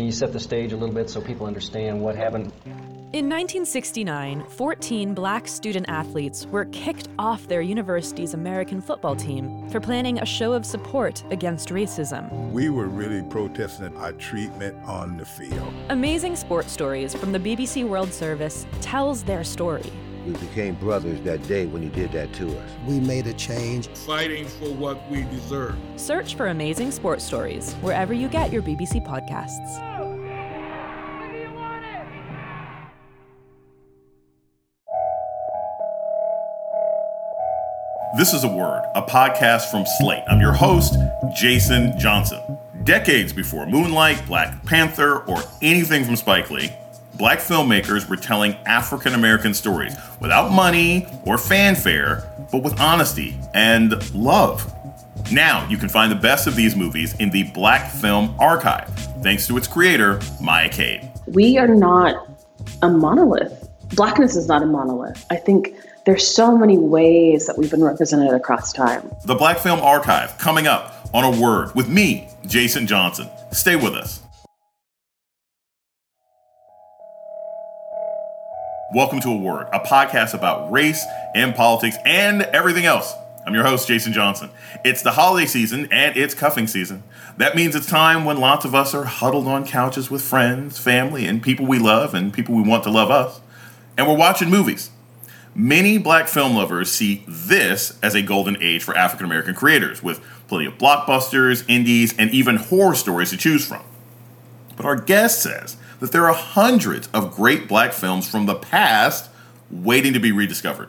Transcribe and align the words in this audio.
Can 0.00 0.06
you 0.06 0.12
set 0.12 0.32
the 0.32 0.40
stage 0.40 0.72
a 0.72 0.78
little 0.78 0.94
bit 0.94 1.10
so 1.10 1.20
people 1.20 1.46
understand 1.46 2.00
what 2.00 2.16
happened? 2.16 2.50
In 3.12 3.28
1969, 3.28 4.46
14 4.48 5.12
black 5.12 5.46
student 5.46 5.90
athletes 5.90 6.46
were 6.46 6.64
kicked 6.64 7.08
off 7.18 7.46
their 7.48 7.60
university's 7.60 8.32
American 8.32 8.80
football 8.80 9.14
team 9.14 9.68
for 9.68 9.78
planning 9.78 10.18
a 10.18 10.24
show 10.24 10.54
of 10.54 10.64
support 10.64 11.22
against 11.30 11.68
racism. 11.68 12.50
We 12.50 12.70
were 12.70 12.86
really 12.86 13.22
protesting 13.24 13.94
our 13.98 14.12
treatment 14.12 14.74
on 14.86 15.18
the 15.18 15.26
field. 15.26 15.70
Amazing 15.90 16.36
Sports 16.36 16.72
Stories 16.72 17.14
from 17.14 17.32
the 17.32 17.38
BBC 17.38 17.86
World 17.86 18.10
Service 18.10 18.66
tells 18.80 19.22
their 19.22 19.44
story. 19.44 19.92
We 20.26 20.32
became 20.32 20.76
brothers 20.76 21.20
that 21.22 21.46
day 21.46 21.66
when 21.66 21.82
you 21.82 21.90
did 21.90 22.12
that 22.12 22.32
to 22.34 22.58
us. 22.58 22.70
We 22.86 23.00
made 23.00 23.26
a 23.26 23.34
change. 23.34 23.88
Fighting 23.88 24.46
for 24.46 24.72
what 24.72 25.10
we 25.10 25.24
deserve. 25.24 25.76
Search 25.96 26.36
for 26.36 26.48
Amazing 26.48 26.90
Sports 26.92 27.24
Stories 27.24 27.74
wherever 27.82 28.14
you 28.14 28.28
get 28.28 28.52
your 28.52 28.62
BBC 28.62 29.04
podcasts. 29.06 29.89
This 38.16 38.34
is 38.34 38.42
a 38.42 38.48
Word, 38.48 38.82
a 38.96 39.02
podcast 39.02 39.70
from 39.70 39.84
Slate. 39.86 40.24
I'm 40.28 40.40
your 40.40 40.52
host, 40.52 40.96
Jason 41.32 41.96
Johnson. 41.96 42.40
Decades 42.82 43.32
before 43.32 43.66
Moonlight, 43.66 44.26
Black 44.26 44.64
Panther, 44.64 45.20
or 45.28 45.38
anything 45.62 46.04
from 46.04 46.16
Spike 46.16 46.50
Lee, 46.50 46.72
black 47.14 47.38
filmmakers 47.38 48.08
were 48.08 48.16
telling 48.16 48.56
African 48.66 49.14
American 49.14 49.54
stories 49.54 49.94
without 50.20 50.50
money 50.50 51.06
or 51.24 51.38
fanfare, 51.38 52.28
but 52.50 52.64
with 52.64 52.80
honesty 52.80 53.38
and 53.54 54.12
love. 54.12 54.74
Now 55.30 55.68
you 55.68 55.76
can 55.76 55.88
find 55.88 56.10
the 56.10 56.16
best 56.16 56.48
of 56.48 56.56
these 56.56 56.74
movies 56.74 57.14
in 57.20 57.30
the 57.30 57.44
Black 57.52 57.92
Film 57.92 58.34
Archive, 58.40 58.88
thanks 59.22 59.46
to 59.46 59.56
its 59.56 59.68
creator, 59.68 60.20
Maya 60.40 60.68
Cade. 60.68 61.08
We 61.28 61.58
are 61.58 61.68
not 61.68 62.28
a 62.82 62.88
monolith. 62.90 63.68
Blackness 63.94 64.34
is 64.34 64.48
not 64.48 64.64
a 64.64 64.66
monolith. 64.66 65.24
I 65.30 65.36
think 65.36 65.76
there's 66.06 66.26
so 66.26 66.56
many 66.56 66.78
ways 66.78 67.46
that 67.46 67.58
we've 67.58 67.70
been 67.70 67.84
represented 67.84 68.32
across 68.32 68.72
time. 68.72 69.10
The 69.26 69.34
Black 69.34 69.58
Film 69.58 69.80
Archive 69.80 70.36
coming 70.38 70.66
up 70.66 71.08
on 71.12 71.24
a 71.24 71.40
word 71.40 71.74
with 71.74 71.88
me, 71.88 72.28
Jason 72.46 72.86
Johnson. 72.86 73.28
Stay 73.52 73.76
with 73.76 73.94
us. 73.94 74.22
Welcome 78.92 79.20
to 79.20 79.28
A 79.28 79.36
Word, 79.36 79.68
a 79.72 79.78
podcast 79.78 80.34
about 80.34 80.72
race 80.72 81.04
and 81.34 81.54
politics 81.54 81.96
and 82.04 82.42
everything 82.42 82.86
else. 82.86 83.14
I'm 83.46 83.54
your 83.54 83.62
host, 83.64 83.86
Jason 83.86 84.12
Johnson. 84.12 84.50
It's 84.84 85.02
the 85.02 85.12
holiday 85.12 85.46
season 85.46 85.88
and 85.92 86.16
it's 86.16 86.34
cuffing 86.34 86.66
season. 86.66 87.04
That 87.36 87.54
means 87.54 87.76
it's 87.76 87.86
time 87.86 88.24
when 88.24 88.38
lots 88.38 88.64
of 88.64 88.74
us 88.74 88.92
are 88.94 89.04
huddled 89.04 89.46
on 89.46 89.66
couches 89.66 90.10
with 90.10 90.22
friends, 90.22 90.78
family, 90.78 91.26
and 91.26 91.42
people 91.42 91.66
we 91.66 91.78
love 91.78 92.14
and 92.14 92.32
people 92.32 92.54
we 92.54 92.62
want 92.62 92.82
to 92.84 92.90
love 92.90 93.10
us. 93.10 93.40
And 93.96 94.08
we're 94.08 94.16
watching 94.16 94.50
movies. 94.50 94.90
Many 95.60 95.98
black 95.98 96.26
film 96.26 96.54
lovers 96.54 96.90
see 96.90 97.22
this 97.28 97.98
as 98.02 98.14
a 98.14 98.22
golden 98.22 98.56
age 98.62 98.82
for 98.82 98.96
African 98.96 99.26
American 99.26 99.54
creators, 99.54 100.02
with 100.02 100.24
plenty 100.48 100.64
of 100.64 100.78
blockbusters, 100.78 101.66
indies, 101.68 102.14
and 102.16 102.30
even 102.30 102.56
horror 102.56 102.94
stories 102.94 103.28
to 103.28 103.36
choose 103.36 103.66
from. 103.66 103.82
But 104.74 104.86
our 104.86 104.96
guest 104.96 105.42
says 105.42 105.76
that 105.98 106.12
there 106.12 106.26
are 106.26 106.32
hundreds 106.32 107.08
of 107.08 107.36
great 107.36 107.68
black 107.68 107.92
films 107.92 108.26
from 108.26 108.46
the 108.46 108.54
past 108.54 109.28
waiting 109.70 110.14
to 110.14 110.18
be 110.18 110.32
rediscovered. 110.32 110.88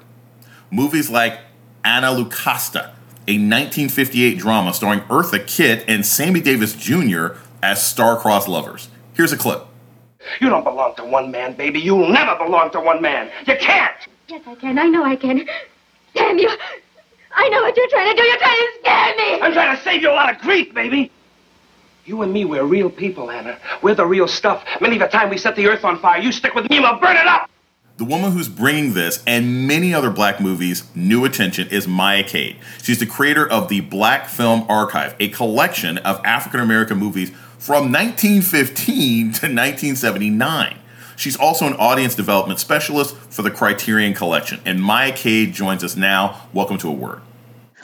Movies 0.72 1.10
like 1.10 1.42
Anna 1.84 2.08
Lucasta, 2.08 2.92
a 3.28 3.36
1958 3.36 4.38
drama 4.38 4.74
starring 4.74 5.02
Eartha 5.02 5.46
Kitt 5.46 5.84
and 5.90 6.06
Sammy 6.06 6.40
Davis 6.40 6.74
Jr. 6.76 7.36
as 7.62 7.86
star-crossed 7.86 8.48
lovers. 8.48 8.88
Here's 9.16 9.34
a 9.34 9.38
clip. 9.38 9.66
You 10.40 10.48
don't 10.48 10.64
belong 10.64 10.96
to 10.96 11.04
one 11.04 11.30
man, 11.30 11.56
baby. 11.56 11.82
You'll 11.82 12.08
never 12.08 12.42
belong 12.42 12.72
to 12.72 12.80
one 12.80 13.02
man. 13.02 13.30
You 13.46 13.58
can't. 13.58 14.08
Yes, 14.28 14.42
I 14.46 14.56
can. 14.56 14.80
I 14.80 14.88
know 14.88 15.04
I 15.04 15.16
can. 15.16 15.46
Damn 16.14 16.38
you. 16.38 16.50
I 17.34 17.50
know 17.50 17.62
what 17.62 17.76
you're 17.76 17.90
trying 17.90 18.16
to 18.16 18.22
do. 18.22 18.28
You're 18.28 18.38
trying 18.38 18.58
to 18.58 18.72
scare 18.80 19.16
me. 19.16 19.42
I'm 19.42 19.54
trying 19.54 19.78
to 19.78 19.84
save 19.84 20.02
you 20.02 20.10
a 20.10 20.14
lot 20.14 20.34
of 20.34 20.42
grief, 20.42 20.74
baby. 20.74 21.12
You 22.06 22.22
and 22.24 22.34
me, 22.34 22.46
we're 22.46 22.64
real 22.64 22.90
people, 22.90 23.30
Anna. 23.30 23.58
We're 23.82 23.96
the 23.96 24.06
real 24.06 24.28
stuff. 24.28 24.66
Many 24.82 24.96
of 24.96 25.02
the 25.02 25.08
time 25.08 25.30
we 25.30 25.38
set 25.38 25.56
the 25.56 25.68
earth 25.68 25.84
on 25.84 26.00
fire, 26.00 26.20
you 26.20 26.32
stick 26.32 26.56
with 26.56 26.70
me 26.70 26.78
and 26.78 26.84
we'll 26.84 27.00
burn 27.00 27.16
it 27.16 27.28
up. 27.28 27.50
The 27.98 28.06
woman 28.06 28.32
who's 28.32 28.50
bringing 28.50 28.94
this 28.94 29.24
and 29.28 29.68
many 29.68 29.94
other 29.94 30.10
black 30.10 30.42
movies 30.42 30.84
new 30.96 31.24
attention 31.24 31.68
is 31.68 31.88
Maya 31.88 32.24
Cade. 32.24 32.58
She's 32.82 33.00
the 33.00 33.06
creator 33.06 33.48
of 33.48 33.70
the 33.70 33.82
Black 33.82 34.28
Film 34.28 34.66
Archive, 34.68 35.16
a 35.20 35.30
collection 35.30 36.00
of 36.00 36.20
African 36.26 36.62
American 36.62 36.98
movies 36.98 37.30
from 37.60 37.92
1915 37.92 39.22
to 39.22 39.46
1979. 39.46 40.81
She's 41.22 41.38
also 41.38 41.68
an 41.68 41.76
audience 41.76 42.16
development 42.16 42.60
specialist 42.60 43.16
for 43.16 43.44
the 43.44 43.52
Criterion 43.52 44.16
Collection. 44.16 44.60
And 44.66 44.82
Maya 44.82 45.16
Cade 45.16 45.54
joins 45.54 45.84
us 45.84 45.96
now. 45.96 46.48
Welcome 46.52 46.80
to 46.80 46.88
A 46.88 46.92
Word. 46.92 47.22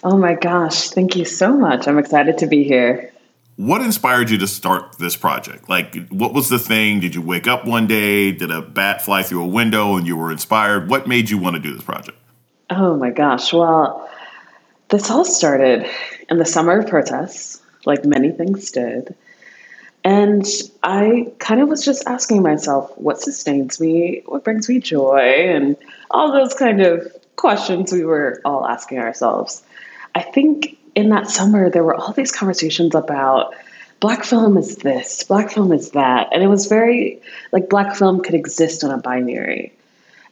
Oh 0.03 0.17
my 0.17 0.33
gosh, 0.33 0.89
thank 0.89 1.15
you 1.15 1.23
so 1.23 1.55
much. 1.55 1.87
I'm 1.87 1.99
excited 1.99 2.39
to 2.39 2.47
be 2.47 2.63
here. 2.63 3.13
What 3.55 3.81
inspired 3.81 4.31
you 4.31 4.39
to 4.39 4.47
start 4.47 4.97
this 4.97 5.15
project? 5.15 5.69
Like, 5.69 6.07
what 6.09 6.33
was 6.33 6.49
the 6.49 6.57
thing? 6.57 6.99
Did 6.99 7.13
you 7.13 7.21
wake 7.21 7.45
up 7.45 7.63
one 7.63 7.85
day? 7.85 8.31
Did 8.31 8.49
a 8.49 8.63
bat 8.63 9.03
fly 9.03 9.21
through 9.21 9.43
a 9.43 9.47
window 9.47 9.97
and 9.97 10.07
you 10.07 10.17
were 10.17 10.31
inspired? 10.31 10.89
What 10.89 11.07
made 11.07 11.29
you 11.29 11.37
want 11.37 11.57
to 11.57 11.61
do 11.61 11.75
this 11.75 11.83
project? 11.83 12.17
Oh 12.71 12.97
my 12.97 13.11
gosh. 13.11 13.53
Well, 13.53 14.09
this 14.89 15.11
all 15.11 15.25
started 15.25 15.87
in 16.27 16.39
the 16.39 16.45
summer 16.45 16.79
of 16.79 16.87
protests, 16.87 17.61
like 17.85 18.03
many 18.03 18.31
things 18.31 18.71
did. 18.71 19.15
And 20.03 20.45
I 20.83 21.33
kind 21.39 21.59
of 21.59 21.67
was 21.67 21.83
just 21.83 22.07
asking 22.07 22.41
myself, 22.41 22.97
what 22.97 23.19
sustains 23.19 23.79
me? 23.79 24.21
What 24.25 24.43
brings 24.43 24.69
me 24.69 24.79
joy? 24.79 25.19
And 25.19 25.75
all 26.11 26.31
those 26.31 26.53
kind 26.53 26.81
of 26.81 27.11
questions 27.35 27.91
we 27.91 28.05
were 28.05 28.41
all 28.45 28.65
asking 28.65 28.99
ourselves. 28.99 29.63
I 30.15 30.21
think 30.21 30.77
in 30.95 31.09
that 31.09 31.29
summer, 31.29 31.69
there 31.69 31.83
were 31.83 31.95
all 31.95 32.13
these 32.13 32.31
conversations 32.31 32.95
about 32.95 33.53
black 33.99 34.23
film 34.23 34.57
is 34.57 34.77
this, 34.77 35.23
black 35.23 35.51
film 35.51 35.71
is 35.71 35.91
that. 35.91 36.27
And 36.31 36.43
it 36.43 36.47
was 36.47 36.67
very 36.67 37.21
like 37.51 37.69
black 37.69 37.95
film 37.95 38.21
could 38.21 38.35
exist 38.35 38.83
on 38.83 38.91
a 38.91 38.97
binary. 38.97 39.73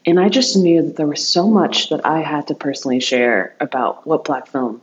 And 0.06 0.20
I 0.20 0.30
just 0.30 0.56
knew 0.56 0.84
that 0.84 0.98
there 0.98 1.08
was 1.08 1.28
so 1.28 1.48
much 1.48 1.90
that 1.90 2.06
I 2.06 2.22
had 2.22 2.48
to 2.48 2.56
personally 2.56 3.00
share 3.00 3.56
about 3.60 4.06
what 4.06 4.24
black 4.24 4.48
film 4.48 4.82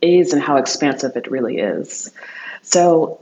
is 0.00 0.32
and 0.32 0.42
how 0.42 0.56
expansive 0.56 1.16
it 1.16 1.30
really 1.30 1.58
is. 1.58 2.10
So 2.62 3.20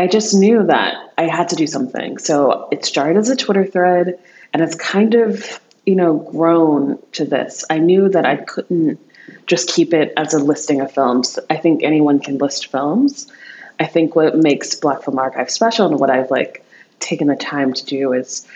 I 0.00 0.06
just 0.06 0.32
knew 0.32 0.64
that 0.64 1.12
I 1.18 1.26
had 1.26 1.50
to 1.50 1.56
do 1.56 1.66
something. 1.66 2.16
So 2.16 2.68
it 2.72 2.86
started 2.86 3.18
as 3.18 3.28
a 3.28 3.36
Twitter 3.36 3.66
thread 3.66 4.18
and 4.54 4.62
it's 4.62 4.74
kind 4.74 5.14
of, 5.14 5.60
you 5.84 5.94
know, 5.94 6.16
grown 6.16 6.98
to 7.12 7.26
this. 7.26 7.66
I 7.68 7.80
knew 7.80 8.08
that 8.08 8.24
I 8.24 8.36
couldn't 8.36 8.98
just 9.46 9.68
keep 9.68 9.92
it 9.92 10.14
as 10.16 10.32
a 10.32 10.38
listing 10.38 10.80
of 10.80 10.90
films. 10.90 11.38
I 11.50 11.58
think 11.58 11.82
anyone 11.82 12.18
can 12.18 12.38
list 12.38 12.68
films. 12.68 13.30
I 13.78 13.84
think 13.84 14.16
what 14.16 14.38
makes 14.38 14.74
Black 14.74 15.02
Film 15.02 15.18
Archive 15.18 15.50
special 15.50 15.86
and 15.86 16.00
what 16.00 16.08
I've 16.08 16.30
like 16.30 16.64
taken 17.00 17.28
the 17.28 17.36
time 17.36 17.74
to 17.74 17.84
do 17.84 18.14
is 18.14 18.48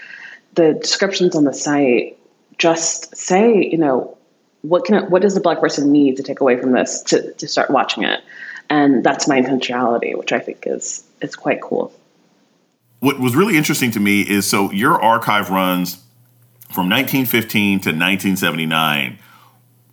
the 0.54 0.72
descriptions 0.72 1.37
on 1.37 1.44
the 1.44 1.53
site 1.53 2.19
just 2.56 3.15
say, 3.15 3.69
you 3.71 3.77
know, 3.77 4.16
what 4.62 4.87
can 4.87 5.10
what 5.10 5.21
does 5.21 5.34
the 5.34 5.43
black 5.43 5.60
person 5.60 5.93
need 5.93 6.16
to 6.16 6.22
take 6.22 6.41
away 6.41 6.59
from 6.59 6.72
this 6.72 7.03
to, 7.03 7.34
to 7.34 7.47
start 7.47 7.69
watching 7.69 8.03
it? 8.03 8.22
And 8.71 9.04
that's 9.04 9.28
my 9.28 9.43
intentionality, 9.43 10.16
which 10.16 10.33
I 10.33 10.38
think 10.38 10.66
is 10.66 11.04
is 11.24 11.34
quite 11.34 11.60
cool. 11.60 11.92
What 13.00 13.18
was 13.18 13.34
really 13.34 13.56
interesting 13.56 13.90
to 13.92 14.00
me 14.00 14.22
is 14.22 14.46
so 14.46 14.70
your 14.70 15.02
archive 15.02 15.50
runs 15.50 15.96
from 16.70 16.88
1915 16.88 17.80
to 17.80 17.90
1979. 17.90 19.18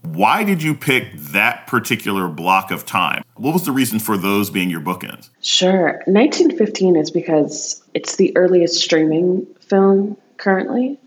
Why 0.04 0.44
did 0.44 0.64
you 0.64 0.74
pick 0.74 1.14
that 1.16 1.68
particular 1.68 2.28
block 2.28 2.72
of 2.72 2.86
time? 2.86 3.24
What 3.36 3.54
was 3.54 3.66
the 3.66 3.72
reason 3.72 4.00
for 4.00 4.18
those 4.18 4.50
being 4.50 4.70
your 4.70 4.82
bookends? 4.82 5.30
Sure. 5.42 6.02
1915 6.06 6.96
is 6.96 7.12
because 7.12 7.84
it's 7.94 8.16
the 8.16 8.36
earliest 8.36 8.80
streaming 8.80 9.46
film 9.60 10.18
currently. 10.38 10.98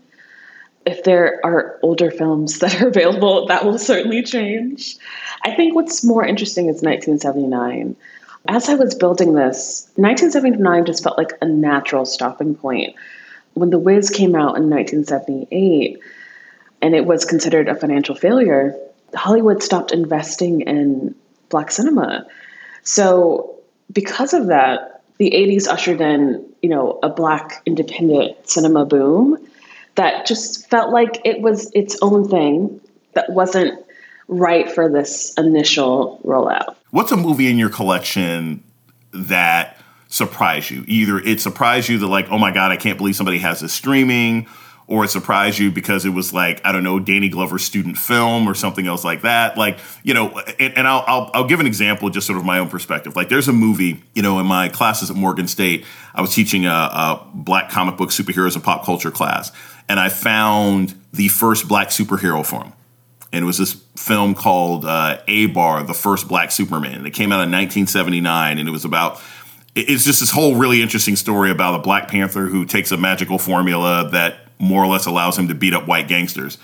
If 0.85 1.03
there 1.03 1.41
are 1.43 1.77
older 1.81 2.11
films 2.11 2.59
that 2.59 2.81
are 2.81 2.87
available, 2.87 3.47
that 3.47 3.65
will 3.65 3.79
certainly 3.79 4.23
change. 4.23 4.95
I 5.43 5.53
think 5.55 5.75
what's 5.75 6.03
more 6.03 6.25
interesting 6.25 6.65
is 6.65 6.81
1979. 6.81 7.95
As 8.47 8.69
I 8.69 8.75
was 8.75 8.93
building 8.93 9.33
this, 9.33 9.89
1979 9.95 10.85
just 10.85 11.03
felt 11.03 11.17
like 11.17 11.33
a 11.41 11.45
natural 11.45 12.05
stopping 12.05 12.55
point. 12.55 12.95
When 13.53 13.69
The 13.69 13.79
Wiz 13.79 14.09
came 14.09 14.35
out 14.35 14.57
in 14.57 14.69
1978 14.69 15.99
and 16.81 16.95
it 16.95 17.05
was 17.05 17.25
considered 17.25 17.67
a 17.67 17.75
financial 17.75 18.15
failure, 18.15 18.77
Hollywood 19.15 19.63
stopped 19.63 19.91
investing 19.91 20.61
in 20.61 21.15
black 21.49 21.71
cinema. 21.71 22.27
So, 22.83 23.55
because 23.91 24.33
of 24.33 24.47
that, 24.47 25.01
the 25.17 25.31
80s 25.31 25.67
ushered 25.67 26.01
in, 26.01 26.45
you 26.61 26.69
know, 26.69 26.99
a 27.01 27.09
black 27.09 27.61
independent 27.65 28.47
cinema 28.47 28.85
boom 28.85 29.37
that 29.95 30.25
just 30.25 30.69
felt 30.69 30.91
like 30.91 31.21
it 31.23 31.41
was 31.41 31.71
its 31.73 31.97
own 32.01 32.27
thing 32.27 32.81
that 33.13 33.29
wasn't 33.29 33.85
right 34.27 34.69
for 34.69 34.89
this 34.89 35.33
initial 35.37 36.19
rollout. 36.25 36.75
What's 36.95 37.11
a 37.11 37.17
movie 37.17 37.51
in 37.51 37.57
your 37.57 37.67
collection 37.67 38.63
that 39.11 39.77
surprised 40.07 40.69
you? 40.69 40.85
Either 40.87 41.19
it 41.19 41.41
surprised 41.41 41.89
you 41.89 41.97
that 41.97 42.07
like, 42.07 42.31
oh 42.31 42.37
my 42.37 42.51
god, 42.51 42.71
I 42.71 42.77
can't 42.77 42.97
believe 42.97 43.17
somebody 43.17 43.39
has 43.39 43.59
this 43.59 43.73
streaming, 43.73 44.47
or 44.87 45.03
it 45.03 45.09
surprised 45.09 45.59
you 45.59 45.71
because 45.71 46.05
it 46.05 46.11
was 46.11 46.31
like 46.31 46.61
I 46.65 46.71
don't 46.71 46.85
know 46.85 47.01
Danny 47.01 47.27
Glover's 47.27 47.65
student 47.65 47.97
film 47.97 48.47
or 48.47 48.53
something 48.53 48.87
else 48.87 49.03
like 49.03 49.23
that. 49.23 49.57
Like 49.57 49.79
you 50.03 50.13
know, 50.13 50.39
and, 50.57 50.77
and 50.77 50.87
I'll, 50.87 51.03
I'll, 51.05 51.31
I'll 51.33 51.47
give 51.47 51.59
an 51.59 51.67
example, 51.67 52.09
just 52.09 52.27
sort 52.27 52.39
of 52.39 52.45
my 52.45 52.59
own 52.59 52.69
perspective. 52.69 53.13
Like 53.13 53.27
there's 53.27 53.49
a 53.49 53.53
movie, 53.53 54.01
you 54.13 54.21
know, 54.21 54.39
in 54.39 54.45
my 54.45 54.69
classes 54.69 55.11
at 55.11 55.17
Morgan 55.17 55.49
State, 55.49 55.83
I 56.13 56.21
was 56.21 56.33
teaching 56.33 56.65
a, 56.65 56.69
a 56.69 57.27
black 57.33 57.69
comic 57.69 57.97
book 57.97 58.11
superheroes 58.11 58.55
and 58.55 58.63
pop 58.63 58.85
culture 58.85 59.11
class, 59.11 59.51
and 59.89 59.99
I 59.99 60.07
found 60.07 60.95
the 61.11 61.27
first 61.27 61.67
black 61.67 61.89
superhero 61.89 62.45
film. 62.45 62.71
And 63.35 63.43
it 63.43 63.45
was 63.45 63.57
this 63.57 63.73
film 63.97 64.33
called 64.33 64.85
uh, 64.85 65.19
Abar, 65.27 65.85
the 65.85 65.93
first 65.93 66.29
black 66.29 66.51
Superman. 66.51 66.99
And 66.99 67.05
it 67.05 67.11
came 67.11 67.33
out 67.33 67.43
in 67.43 67.51
1979, 67.51 68.57
and 68.57 68.69
it 68.69 68.71
was 68.71 68.85
about 68.85 69.21
it's 69.75 70.05
just 70.05 70.21
this 70.21 70.31
whole 70.31 70.55
really 70.55 70.81
interesting 70.81 71.17
story 71.17 71.51
about 71.51 71.77
a 71.77 71.79
Black 71.79 72.07
Panther 72.07 72.45
who 72.45 72.63
takes 72.63 72.93
a 72.93 72.97
magical 72.97 73.37
formula 73.37 74.09
that 74.11 74.47
more 74.57 74.81
or 74.81 74.87
less 74.87 75.05
allows 75.05 75.37
him 75.37 75.49
to 75.49 75.53
beat 75.53 75.73
up 75.73 75.85
white 75.85 76.07
gangsters. 76.07 76.57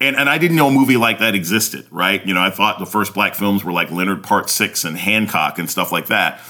And, 0.00 0.16
and 0.16 0.30
I 0.30 0.38
didn't 0.38 0.56
know 0.56 0.68
a 0.68 0.72
movie 0.72 0.96
like 0.96 1.18
that 1.18 1.34
existed, 1.34 1.86
right? 1.90 2.24
You 2.26 2.32
know, 2.32 2.40
I 2.40 2.48
thought 2.48 2.78
the 2.78 2.86
first 2.86 3.12
black 3.12 3.34
films 3.34 3.62
were 3.62 3.72
like 3.72 3.90
Leonard 3.90 4.22
Part 4.22 4.48
Six 4.48 4.84
and 4.84 4.96
Hancock 4.96 5.58
and 5.58 5.70
stuff 5.70 5.92
like 5.92 6.06
that. 6.06 6.40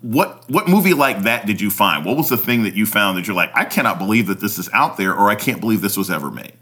What 0.00 0.50
what 0.50 0.66
movie 0.66 0.94
like 0.94 1.22
that 1.22 1.46
did 1.46 1.60
you 1.60 1.70
find? 1.70 2.04
What 2.04 2.16
was 2.16 2.28
the 2.28 2.36
thing 2.36 2.64
that 2.64 2.74
you 2.74 2.86
found 2.86 3.16
that 3.16 3.28
you're 3.28 3.36
like, 3.36 3.52
I 3.54 3.66
cannot 3.66 3.98
believe 3.98 4.26
that 4.26 4.40
this 4.40 4.58
is 4.58 4.68
out 4.72 4.96
there, 4.96 5.14
or 5.14 5.30
I 5.30 5.36
can't 5.36 5.60
believe 5.60 5.80
this 5.80 5.96
was 5.96 6.10
ever 6.10 6.28
made? 6.28 6.54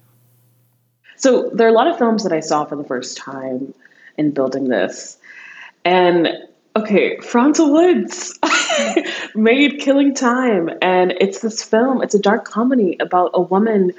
So 1.25 1.49
there 1.55 1.67
are 1.67 1.71
a 1.71 1.73
lot 1.73 1.87
of 1.87 1.97
films 1.97 2.23
that 2.25 2.35
I 2.35 2.41
saw 2.41 2.67
for 2.67 2.76
the 2.76 2.85
first 2.85 3.17
time 3.17 3.73
in 4.19 4.32
building 4.32 4.69
this, 4.69 5.17
and 5.82 6.29
okay, 6.76 7.17
Fronza 7.17 7.67
Woods 7.67 8.38
made 9.35 9.81
Killing 9.81 10.15
Time, 10.15 10.69
and 10.82 11.15
it's 11.23 11.41
this 11.41 11.62
film. 11.62 12.03
It's 12.03 12.15
a 12.15 12.19
dark 12.19 12.44
comedy 12.44 12.99
about 13.00 13.31
a 13.32 13.41
woman 13.41 13.93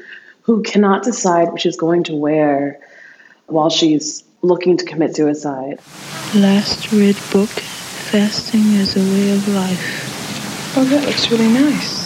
who 0.44 0.62
cannot 0.62 1.02
decide 1.02 1.48
what 1.48 1.62
she's 1.62 1.76
going 1.76 2.04
to 2.04 2.14
wear 2.14 2.80
while 3.48 3.72
she's 3.72 4.24
looking 4.44 4.78
to 4.78 4.86
commit 4.86 5.16
suicide. 5.16 5.80
Last 6.36 6.92
read 6.92 7.16
book, 7.32 7.50
Fasting 7.50 8.76
as 8.76 8.96
a 8.96 9.00
Way 9.00 9.32
of 9.32 9.48
Life. 9.48 10.78
Oh, 10.78 10.84
that 10.84 11.04
looks 11.08 11.32
really 11.32 11.52
nice. 11.52 12.06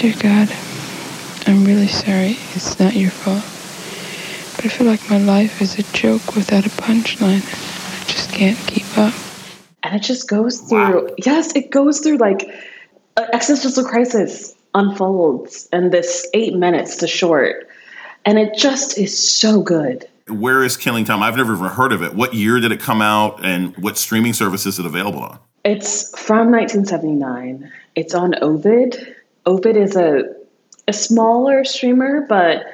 Dear 0.00 0.14
God, 0.18 0.63
I'm 1.46 1.64
really 1.64 1.88
sorry. 1.88 2.36
It's 2.54 2.78
not 2.78 2.94
your 2.94 3.10
fault. 3.10 3.44
But 4.56 4.64
I 4.66 4.68
feel 4.68 4.86
like 4.86 5.08
my 5.10 5.18
life 5.18 5.60
is 5.60 5.78
a 5.78 5.82
joke 5.92 6.34
without 6.34 6.66
a 6.66 6.70
punchline. 6.70 7.42
I 7.42 8.04
just 8.06 8.30
can't 8.32 8.58
keep 8.66 8.98
up 8.98 9.14
and 9.84 9.94
it 9.94 10.02
just 10.02 10.28
goes 10.28 10.60
through 10.60 11.04
wow. 11.04 11.14
yes 11.24 11.54
it 11.54 11.70
goes 11.70 12.00
through 12.00 12.16
like 12.16 12.48
existential 13.32 13.84
crisis 13.84 14.54
unfolds 14.74 15.68
in 15.72 15.90
this 15.90 16.28
eight 16.34 16.54
minutes 16.54 16.96
to 16.96 17.06
short 17.06 17.68
and 18.24 18.38
it 18.38 18.56
just 18.56 18.98
is 18.98 19.16
so 19.16 19.62
good 19.62 20.08
where 20.28 20.64
is 20.64 20.76
killing 20.76 21.04
time 21.04 21.22
i've 21.22 21.36
never 21.36 21.54
even 21.54 21.66
heard 21.66 21.92
of 21.92 22.02
it 22.02 22.14
what 22.14 22.34
year 22.34 22.58
did 22.58 22.72
it 22.72 22.80
come 22.80 23.00
out 23.00 23.44
and 23.44 23.76
what 23.76 23.96
streaming 23.96 24.32
service 24.32 24.66
is 24.66 24.78
it 24.78 24.86
available 24.86 25.20
on 25.20 25.38
it's 25.64 26.18
from 26.18 26.50
1979 26.50 27.70
it's 27.94 28.14
on 28.14 28.34
ovid 28.42 29.14
ovid 29.46 29.76
is 29.76 29.94
a, 29.94 30.24
a 30.88 30.92
smaller 30.92 31.64
streamer 31.64 32.26
but 32.28 32.66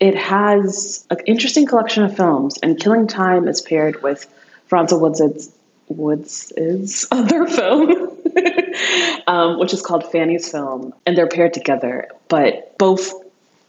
it 0.00 0.14
has 0.14 1.06
an 1.10 1.18
interesting 1.26 1.66
collection 1.66 2.02
of 2.02 2.14
films 2.14 2.58
and 2.62 2.78
killing 2.78 3.06
time 3.06 3.48
is 3.48 3.62
paired 3.62 4.02
with 4.02 4.26
Fronza 4.68 5.00
Woods' 5.00 5.50
Woods' 5.88 7.06
other 7.10 7.46
film, 7.46 8.18
um, 9.26 9.58
which 9.58 9.72
is 9.72 9.82
called 9.82 10.10
Fannie's 10.10 10.50
Film, 10.50 10.92
and 11.06 11.16
they're 11.16 11.28
paired 11.28 11.54
together, 11.54 12.08
but 12.28 12.76
both 12.78 13.12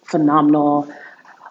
phenomenal. 0.03 0.91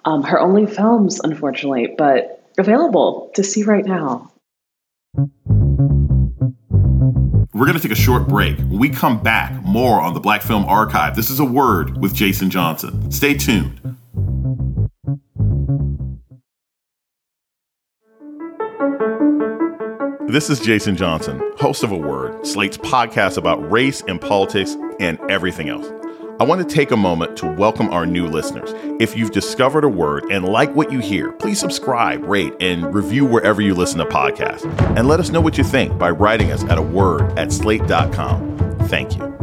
Um, 0.05 0.23
her 0.23 0.41
only 0.41 0.67
films, 0.67 1.21
unfortunately, 1.21 1.95
but 1.99 2.49
available 2.59 3.31
to 3.35 3.43
see 3.43 3.65
right 3.65 3.85
now. 3.85 4.31
We're 7.57 7.65
going 7.65 7.79
to 7.79 7.83
take 7.83 7.97
a 7.97 8.01
short 8.01 8.29
break. 8.29 8.59
When 8.59 8.79
we 8.79 8.91
come 8.91 9.23
back, 9.23 9.51
more 9.63 9.99
on 9.99 10.13
the 10.13 10.21
Black 10.21 10.43
Film 10.43 10.67
Archive. 10.67 11.17
This 11.17 11.31
is 11.31 11.41
a 11.41 11.45
word 11.45 11.97
with 11.97 12.15
Jason 12.15 12.51
Johnson. 12.51 13.11
Stay 13.11 13.33
tuned. 13.33 13.81
This 20.29 20.51
is 20.51 20.61
Jason 20.61 20.97
Johnson, 20.97 21.41
host 21.57 21.83
of 21.83 21.93
A 21.93 21.97
Word, 21.97 22.47
Slate's 22.47 22.77
podcast 22.77 23.39
about 23.39 23.73
race 23.73 24.03
and 24.07 24.21
politics 24.21 24.77
and 25.01 25.19
everything 25.31 25.71
else. 25.71 25.87
I 26.39 26.45
want 26.45 26.69
to 26.69 26.75
take 26.75 26.91
a 26.91 26.97
moment 26.99 27.35
to 27.39 27.47
welcome 27.47 27.89
our 27.89 28.05
new 28.05 28.27
listeners. 28.27 28.75
If 29.01 29.17
you've 29.17 29.31
discovered 29.31 29.85
a 29.85 29.89
word 29.89 30.25
and 30.31 30.45
like 30.45 30.75
what 30.77 30.93
you 30.93 30.99
hear, 30.99 31.33
please 31.33 31.59
subscribe, 31.59 32.23
rate, 32.25 32.53
and 32.61 32.95
review 32.95 33.25
wherever 33.25 33.63
you 33.63 33.75
listen 33.75 34.01
to 34.01 34.05
podcasts. 34.05 34.67
And 34.99 35.09
let 35.09 35.19
us 35.19 35.31
know 35.31 35.41
what 35.41 35.57
you 35.57 35.65
think 35.65 35.97
by 35.99 36.11
writing 36.11 36.53
us 36.53 36.63
at 36.65 36.77
a 36.77 36.83
word 36.83 37.39
at 37.39 37.53
slate.com. 37.53 38.59
Thank 38.81 39.17
you. 39.17 39.35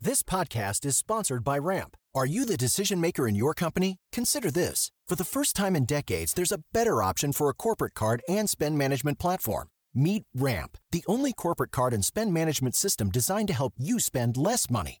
This 0.00 0.22
podcast 0.22 0.86
is 0.86 0.96
sponsored 0.96 1.42
by 1.42 1.58
Ramp. 1.58 1.96
Are 2.14 2.26
you 2.26 2.44
the 2.44 2.56
decision 2.56 3.00
maker 3.00 3.26
in 3.26 3.34
your 3.34 3.54
company? 3.54 3.96
Consider 4.12 4.52
this. 4.52 4.92
For 5.08 5.16
the 5.16 5.24
first 5.24 5.56
time 5.56 5.74
in 5.74 5.84
decades, 5.84 6.32
there's 6.32 6.52
a 6.52 6.62
better 6.72 7.02
option 7.02 7.32
for 7.32 7.48
a 7.48 7.54
corporate 7.54 7.94
card 7.94 8.22
and 8.28 8.48
spend 8.48 8.78
management 8.78 9.18
platform. 9.18 9.66
Meet 9.92 10.26
Ramp, 10.32 10.78
the 10.92 11.02
only 11.08 11.32
corporate 11.32 11.72
card 11.72 11.92
and 11.92 12.04
spend 12.04 12.32
management 12.32 12.76
system 12.76 13.10
designed 13.10 13.48
to 13.48 13.54
help 13.54 13.72
you 13.78 13.98
spend 13.98 14.36
less 14.36 14.70
money 14.70 15.00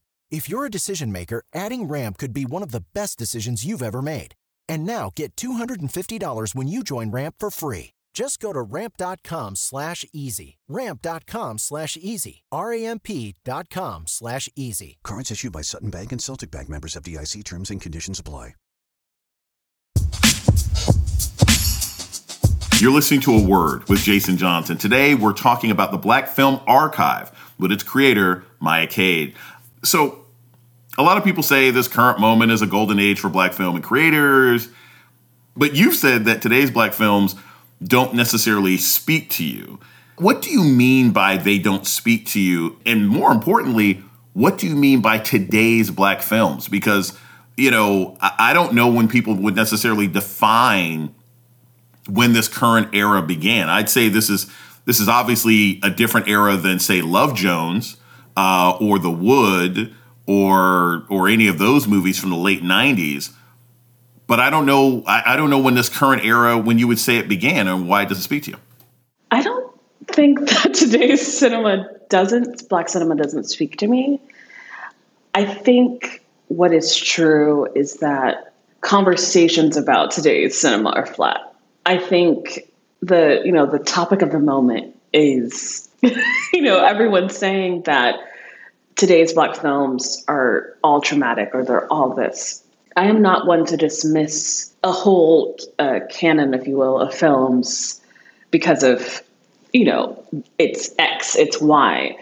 If 0.31 0.47
you're 0.47 0.65
a 0.65 0.71
decision 0.71 1.11
maker, 1.11 1.43
adding 1.53 1.89
Ramp 1.89 2.17
could 2.17 2.31
be 2.31 2.45
one 2.45 2.63
of 2.63 2.71
the 2.71 2.85
best 2.93 3.19
decisions 3.19 3.65
you've 3.65 3.83
ever 3.83 4.01
made. 4.01 4.33
And 4.69 4.85
now 4.85 5.11
get 5.13 5.35
$250 5.35 6.55
when 6.55 6.67
you 6.69 6.83
join 6.85 7.11
Ramp 7.11 7.35
for 7.37 7.51
free. 7.51 7.91
Just 8.13 8.39
go 8.39 8.53
to 8.53 8.61
ramp.com 8.61 9.57
slash 9.57 10.05
easy. 10.13 10.57
Ramp.com 10.69 11.57
slash 11.57 11.97
easy. 11.99 12.43
R-A-M-P.com 12.51 14.03
slash 14.07 14.49
easy. 14.55 14.99
Cards 15.03 15.31
issued 15.31 15.51
by 15.51 15.61
Sutton 15.61 15.89
Bank 15.89 16.13
and 16.13 16.21
Celtic 16.21 16.49
Bank 16.49 16.69
members 16.69 16.95
of 16.95 17.03
DIC 17.03 17.43
terms 17.43 17.69
and 17.69 17.81
conditions 17.81 18.19
apply. 18.19 18.55
You're 22.79 22.91
listening 22.91 23.21
to 23.21 23.33
A 23.33 23.43
Word 23.43 23.87
with 23.89 24.01
Jason 24.01 24.37
Johnson. 24.37 24.77
Today, 24.77 25.13
we're 25.13 25.33
talking 25.33 25.71
about 25.71 25.91
the 25.91 25.97
Black 25.97 26.27
Film 26.27 26.59
Archive 26.65 27.31
with 27.59 27.71
its 27.71 27.83
creator, 27.83 28.43
Maya 28.59 28.87
Cade. 28.87 29.35
So, 29.83 30.20
a 30.97 31.03
lot 31.03 31.17
of 31.17 31.23
people 31.23 31.43
say 31.43 31.71
this 31.71 31.87
current 31.87 32.19
moment 32.19 32.51
is 32.51 32.61
a 32.61 32.67
golden 32.67 32.99
age 32.99 33.19
for 33.19 33.29
black 33.29 33.53
film 33.53 33.75
and 33.75 33.83
creators, 33.83 34.69
but 35.55 35.75
you've 35.75 35.95
said 35.95 36.25
that 36.25 36.41
today's 36.41 36.71
black 36.71 36.93
films 36.93 37.35
don't 37.83 38.13
necessarily 38.13 38.77
speak 38.77 39.29
to 39.31 39.43
you. 39.43 39.79
What 40.17 40.41
do 40.41 40.51
you 40.51 40.63
mean 40.63 41.11
by 41.11 41.37
they 41.37 41.57
don't 41.57 41.87
speak 41.87 42.27
to 42.27 42.39
you? 42.39 42.77
And 42.85 43.07
more 43.07 43.31
importantly, 43.31 44.03
what 44.33 44.57
do 44.57 44.67
you 44.67 44.75
mean 44.75 45.01
by 45.01 45.17
today's 45.17 45.89
black 45.89 46.21
films? 46.21 46.67
Because, 46.67 47.17
you 47.57 47.71
know, 47.71 48.17
I 48.21 48.53
don't 48.53 48.73
know 48.73 48.91
when 48.91 49.07
people 49.07 49.33
would 49.35 49.55
necessarily 49.55 50.07
define 50.07 51.13
when 52.07 52.33
this 52.33 52.47
current 52.47 52.93
era 52.93 53.21
began. 53.21 53.69
I'd 53.69 53.89
say 53.89 54.09
this 54.09 54.29
is 54.29 54.51
this 54.85 54.99
is 54.99 55.07
obviously 55.07 55.79
a 55.83 55.89
different 55.89 56.27
era 56.27 56.57
than 56.57 56.79
say 56.79 57.01
Love 57.01 57.35
Jones 57.35 57.97
uh, 58.35 58.77
or 58.79 58.99
The 58.99 59.11
Wood 59.11 59.95
or 60.31 61.05
or 61.09 61.27
any 61.27 61.47
of 61.47 61.57
those 61.57 61.87
movies 61.87 62.19
from 62.19 62.29
the 62.29 62.37
late 62.37 62.61
'90s. 62.61 63.31
But 64.27 64.39
I 64.39 64.49
don't 64.49 64.65
know. 64.65 65.03
I, 65.05 65.33
I 65.33 65.35
don't 65.35 65.49
know 65.49 65.59
when 65.59 65.75
this 65.75 65.89
current 65.89 66.23
era 66.23 66.57
when 66.57 66.79
you 66.79 66.87
would 66.87 66.99
say 66.99 67.17
it 67.17 67.27
began 67.27 67.67
and 67.67 67.89
why 67.89 68.03
it 68.03 68.15
speak 68.15 68.43
to 68.43 68.51
you? 68.51 68.57
I 69.29 69.41
don't 69.41 69.73
think 70.07 70.39
that 70.49 70.73
today's 70.73 71.25
cinema 71.25 71.89
doesn't 72.09 72.69
black 72.69 72.89
cinema 72.89 73.15
doesn't 73.15 73.45
speak 73.45 73.77
to 73.77 73.87
me. 73.87 74.21
I 75.33 75.45
think 75.45 76.23
what 76.47 76.73
is 76.73 76.95
true 76.95 77.67
is 77.75 77.95
that 77.95 78.53
conversations 78.81 79.77
about 79.77 80.11
today's 80.11 80.59
cinema 80.59 80.89
are 80.91 81.05
flat 81.05 81.51
I 81.85 81.97
think 81.97 82.67
the 83.01 83.41
you 83.43 83.51
know 83.51 83.65
the 83.65 83.79
topic 83.79 84.21
of 84.21 84.31
the 84.31 84.39
moment 84.39 84.95
is 85.13 85.89
you 86.01 86.61
know 86.61 86.83
everyone's 86.83 87.35
saying 87.35 87.83
that 87.83 88.15
today's 88.95 89.33
black 89.33 89.55
films 89.55 90.23
are 90.27 90.75
all 90.83 91.01
traumatic 91.01 91.51
or 91.53 91.63
they're 91.63 91.91
all 91.91 92.13
this. 92.13 92.63
I 92.95 93.05
am 93.05 93.21
not 93.21 93.47
one 93.47 93.65
to 93.67 93.77
dismiss 93.77 94.73
a 94.83 94.91
whole 94.91 95.57
uh, 95.79 96.01
canon, 96.09 96.53
if 96.53 96.67
you 96.67 96.77
will, 96.77 96.99
of 96.99 97.13
films 97.13 98.01
because 98.49 98.83
of, 98.83 99.21
you 99.71 99.85
know, 99.85 100.23
it's 100.59 100.91
X, 100.99 101.35
it's 101.35 101.61
Y. 101.61 102.17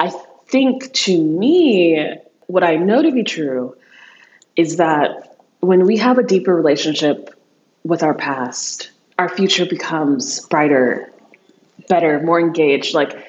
I 0.00 0.12
think 0.46 0.92
to 0.92 1.22
me, 1.22 2.16
what 2.46 2.64
I 2.64 2.76
know 2.76 3.02
to 3.02 3.12
be 3.12 3.22
true 3.22 3.76
is 4.56 4.76
that 4.76 5.36
when 5.60 5.86
we 5.86 5.96
have 5.98 6.18
a 6.18 6.22
deeper 6.22 6.54
relationship 6.54 7.34
with 7.84 8.02
our 8.02 8.14
past, 8.14 8.90
our 9.18 9.28
future 9.28 9.66
becomes 9.66 10.40
brighter, 10.46 11.12
better, 11.88 12.20
more 12.20 12.40
engaged. 12.40 12.94
Like, 12.94 13.27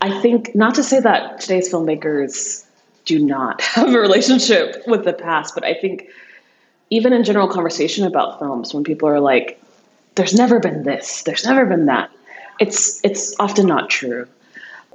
I 0.00 0.20
think, 0.20 0.54
not 0.54 0.74
to 0.76 0.82
say 0.82 1.00
that 1.00 1.40
today's 1.40 1.72
filmmakers 1.72 2.64
do 3.04 3.18
not 3.18 3.60
have 3.74 3.94
a 3.94 3.98
relationship 3.98 4.82
with 4.86 5.04
the 5.04 5.12
past, 5.12 5.54
but 5.54 5.64
I 5.64 5.74
think 5.74 6.08
even 6.90 7.12
in 7.12 7.24
general 7.24 7.48
conversation 7.48 8.06
about 8.06 8.38
films, 8.38 8.72
when 8.72 8.84
people 8.84 9.08
are 9.08 9.20
like, 9.20 9.60
there's 10.14 10.34
never 10.34 10.58
been 10.58 10.84
this, 10.84 11.22
there's 11.22 11.44
never 11.44 11.66
been 11.66 11.86
that, 11.86 12.10
it's, 12.60 13.00
it's 13.04 13.38
often 13.38 13.66
not 13.66 13.90
true. 13.90 14.26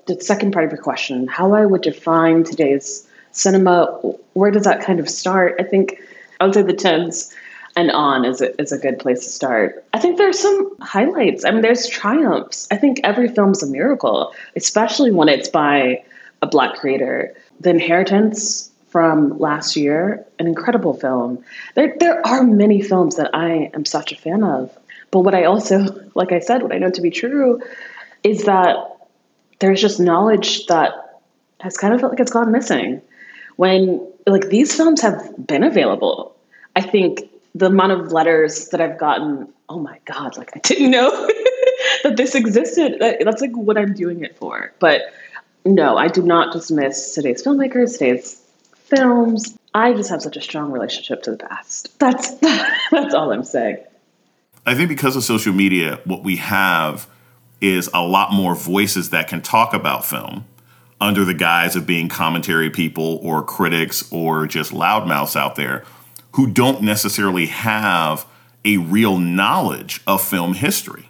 The 0.06 0.20
second 0.20 0.52
part 0.52 0.66
of 0.66 0.72
your 0.72 0.82
question, 0.82 1.28
how 1.28 1.54
I 1.54 1.66
would 1.66 1.82
define 1.82 2.44
today's 2.44 3.08
cinema, 3.32 3.86
where 4.34 4.52
does 4.52 4.64
that 4.64 4.82
kind 4.82 5.00
of 5.00 5.10
start? 5.10 5.56
I 5.60 5.64
think 5.64 6.02
I 6.40 6.46
would 6.46 6.56
say 6.56 6.62
the 6.62 6.74
tens 6.74 7.34
and 7.76 7.92
on 7.92 8.26
is 8.26 8.42
a, 8.42 8.60
is 8.62 8.72
a 8.72 8.78
good 8.78 9.00
place 9.00 9.24
to 9.24 9.30
start. 9.30 9.84
I 9.94 10.00
think 10.00 10.18
there's 10.18 10.40
some 10.40 10.76
highlights. 10.80 11.44
I 11.44 11.52
mean, 11.52 11.62
there's 11.62 11.88
triumphs. 11.88 12.68
I 12.72 12.78
think 12.78 13.00
every 13.04 13.28
film's 13.28 13.64
a 13.64 13.68
miracle, 13.68 14.34
especially 14.56 15.12
when 15.12 15.30
it's 15.30 15.50
by 15.50 16.04
a 16.42 16.48
black 16.48 16.76
creator. 16.76 17.36
The 17.60 17.72
Inheritance 17.72 18.70
from 18.88 19.40
last 19.40 19.76
year, 19.76 20.24
an 20.38 20.46
incredible 20.46 20.94
film. 20.94 21.44
There, 21.74 21.96
there 22.00 22.26
are 22.28 22.44
many 22.44 22.80
films 22.82 23.16
that 23.16 23.34
I 23.34 23.72
am 23.74 23.86
such 23.86 24.12
a 24.12 24.16
fan 24.16 24.44
of. 24.44 24.72
But 25.10 25.22
what 25.22 25.34
I 25.34 25.46
also, 25.46 25.88
like 26.16 26.32
I 26.32 26.40
said, 26.40 26.62
what 26.62 26.72
I 26.72 26.78
know 26.78 26.92
to 26.92 27.02
be 27.02 27.10
true 27.10 27.60
is 28.24 28.44
that 28.44 28.76
there's 29.60 29.82
just 29.82 30.00
knowledge 30.00 30.68
that 30.68 31.22
has 31.62 31.76
kind 31.78 31.94
of 31.94 32.02
felt 32.02 32.12
like 32.12 32.20
it's 32.20 32.32
gone 32.32 32.52
missing. 32.52 33.02
When, 33.56 34.06
like, 34.28 34.50
these 34.50 34.76
films 34.76 35.02
have 35.02 35.48
been 35.48 35.64
available. 35.64 36.36
I 36.76 36.82
think 36.82 37.22
the 37.56 37.68
amount 37.68 37.92
of 37.92 38.12
letters 38.12 38.70
that 38.70 38.82
I've 38.82 38.98
gotten, 38.98 39.48
oh 39.70 39.80
my 39.80 40.00
God, 40.06 40.38
like 40.38 40.52
I 40.56 40.60
didn't 40.60 40.92
know 40.92 41.10
that 42.04 42.18
this 42.18 42.36
existed. 42.36 42.98
That's 43.00 43.42
like 43.42 43.56
what 43.56 43.78
I'm 43.78 43.94
doing 43.94 44.24
it 44.24 44.36
for. 44.38 44.74
But 44.80 45.02
no, 45.66 45.98
I 45.98 46.08
do 46.08 46.22
not 46.22 46.52
dismiss 46.52 47.14
today's 47.14 47.44
filmmakers, 47.44 47.94
today's 47.94 48.42
films. 48.74 49.58
I 49.74 49.94
just 49.94 50.10
have 50.10 50.22
such 50.22 50.38
a 50.38 50.42
strong 50.42 50.72
relationship 50.72 51.24
to 51.24 51.32
the 51.32 51.38
past. 51.38 51.98
That's 52.00 52.32
that's 52.92 53.14
all 53.14 53.32
I'm 53.32 53.44
saying. 53.44 53.78
I 54.66 54.76
think 54.76 54.90
because 54.90 55.16
of 55.16 55.24
social 55.24 55.54
media, 55.54 56.00
what 56.06 56.24
we 56.24 56.38
have 56.38 57.08
is 57.62 57.90
a 57.94 58.02
lot 58.02 58.34
more 58.34 58.56
voices 58.56 59.10
that 59.12 59.28
can 59.28 59.42
talk 59.42 59.74
about 59.74 60.06
film 60.06 60.46
under 61.00 61.26
the 61.26 61.34
guise 61.34 61.76
of 61.76 61.86
being 61.86 62.08
commentary 62.08 62.70
people 62.70 63.20
or 63.22 63.44
critics 63.44 64.10
or 64.12 64.48
just 64.48 64.72
loudmouths 64.72 65.36
out 65.36 65.56
there 65.56 65.84
who 66.34 66.48
don't 66.48 66.82
necessarily 66.82 67.48
have 67.48 68.26
a 68.66 68.78
real 68.78 69.18
knowledge 69.18 70.02
of 70.08 70.22
film 70.22 70.54
history. 70.54 71.10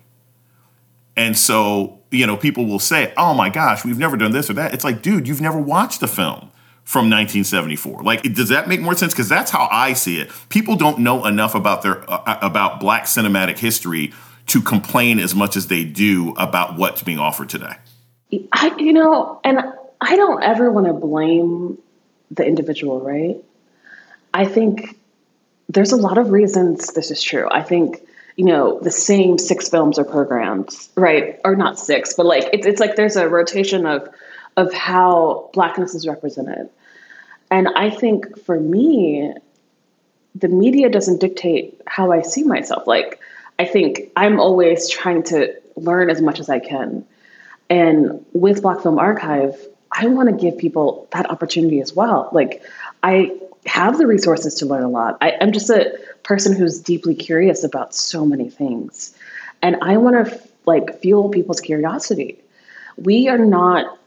And 1.15 1.37
so, 1.37 1.99
you 2.11 2.25
know, 2.25 2.35
people 2.35 2.65
will 2.65 2.79
say, 2.79 3.13
oh 3.17 3.33
my 3.33 3.49
gosh, 3.49 3.85
we've 3.85 3.97
never 3.97 4.17
done 4.17 4.31
this 4.31 4.49
or 4.49 4.53
that. 4.53 4.73
It's 4.73 4.83
like, 4.83 5.01
dude, 5.01 5.27
you've 5.27 5.41
never 5.41 5.59
watched 5.59 6.01
a 6.01 6.07
film 6.07 6.51
from 6.83 7.09
1974. 7.09 8.03
Like, 8.03 8.23
does 8.33 8.49
that 8.49 8.67
make 8.67 8.81
more 8.81 8.95
sense? 8.95 9.13
Because 9.13 9.29
that's 9.29 9.51
how 9.51 9.67
I 9.71 9.93
see 9.93 10.19
it. 10.19 10.31
People 10.49 10.75
don't 10.75 10.99
know 10.99 11.25
enough 11.25 11.55
about 11.55 11.81
their 11.83 12.09
uh, 12.09 12.23
uh, 12.25 12.39
about 12.41 12.79
Black 12.79 13.03
cinematic 13.03 13.59
history 13.59 14.11
to 14.47 14.61
complain 14.61 15.19
as 15.19 15.33
much 15.33 15.55
as 15.55 15.67
they 15.67 15.83
do 15.83 16.31
about 16.31 16.77
what's 16.77 17.03
being 17.03 17.19
offered 17.19 17.47
today. 17.47 17.75
I, 18.51 18.75
you 18.77 18.91
know, 18.91 19.39
and 19.43 19.59
I 20.01 20.15
don't 20.15 20.43
ever 20.43 20.71
want 20.71 20.87
to 20.87 20.93
blame 20.93 21.77
the 22.31 22.45
individual, 22.45 22.99
right? 22.99 23.37
I 24.33 24.45
think 24.45 24.97
there's 25.69 25.91
a 25.91 25.97
lot 25.97 26.17
of 26.17 26.31
reasons 26.31 26.87
this 26.93 27.11
is 27.11 27.21
true. 27.21 27.47
I 27.51 27.61
think 27.61 28.05
you 28.35 28.45
know 28.45 28.79
the 28.79 28.91
same 28.91 29.37
six 29.37 29.69
films 29.69 29.99
are 29.99 30.05
programmed, 30.05 30.69
right? 30.95 31.39
Or 31.45 31.55
not 31.55 31.79
six, 31.79 32.13
but 32.13 32.25
like 32.25 32.49
it's 32.53 32.65
it's 32.65 32.79
like 32.79 32.95
there's 32.95 33.15
a 33.15 33.27
rotation 33.27 33.85
of 33.85 34.07
of 34.57 34.73
how 34.73 35.49
blackness 35.53 35.95
is 35.95 36.07
represented. 36.07 36.69
And 37.49 37.67
I 37.69 37.89
think 37.89 38.39
for 38.43 38.59
me, 38.59 39.33
the 40.35 40.47
media 40.47 40.89
doesn't 40.89 41.19
dictate 41.21 41.79
how 41.87 42.11
I 42.11 42.21
see 42.21 42.43
myself. 42.43 42.87
Like 42.87 43.19
I 43.59 43.65
think 43.65 44.11
I'm 44.15 44.39
always 44.39 44.89
trying 44.89 45.23
to 45.23 45.53
learn 45.75 46.09
as 46.09 46.21
much 46.21 46.39
as 46.39 46.49
I 46.49 46.59
can. 46.59 47.05
And 47.69 48.23
with 48.33 48.61
Black 48.61 48.81
Film 48.81 48.99
Archive, 48.99 49.55
I 49.91 50.07
want 50.07 50.29
to 50.29 50.35
give 50.35 50.57
people 50.57 51.07
that 51.11 51.29
opportunity 51.29 51.79
as 51.81 51.93
well. 51.93 52.29
Like 52.31 52.63
I 53.03 53.31
have 53.65 53.97
the 53.97 54.07
resources 54.07 54.55
to 54.55 54.65
learn 54.65 54.83
a 54.83 54.89
lot. 54.89 55.17
I, 55.21 55.31
am 55.41 55.51
just 55.51 55.69
a 55.69 55.97
person 56.23 56.55
who's 56.55 56.79
deeply 56.79 57.15
curious 57.15 57.63
about 57.63 57.95
so 57.95 58.25
many 58.25 58.49
things, 58.49 59.15
and 59.61 59.77
I 59.81 59.97
want 59.97 60.27
to 60.27 60.41
like 60.65 60.99
fuel 61.01 61.29
people's 61.29 61.61
curiosity. 61.61 62.39
We 62.97 63.27
are 63.27 63.37
not 63.37 63.97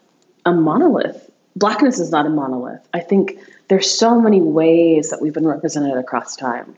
a 0.44 0.52
monolith. 0.52 1.30
Blackness 1.56 1.98
is 1.98 2.10
not 2.10 2.26
a 2.26 2.30
monolith. 2.30 2.86
I 2.94 3.00
think 3.00 3.38
there's 3.68 3.90
so 3.90 4.20
many 4.20 4.40
ways 4.40 5.10
that 5.10 5.20
we've 5.20 5.34
been 5.34 5.46
represented 5.46 5.96
across 5.96 6.36
time. 6.36 6.76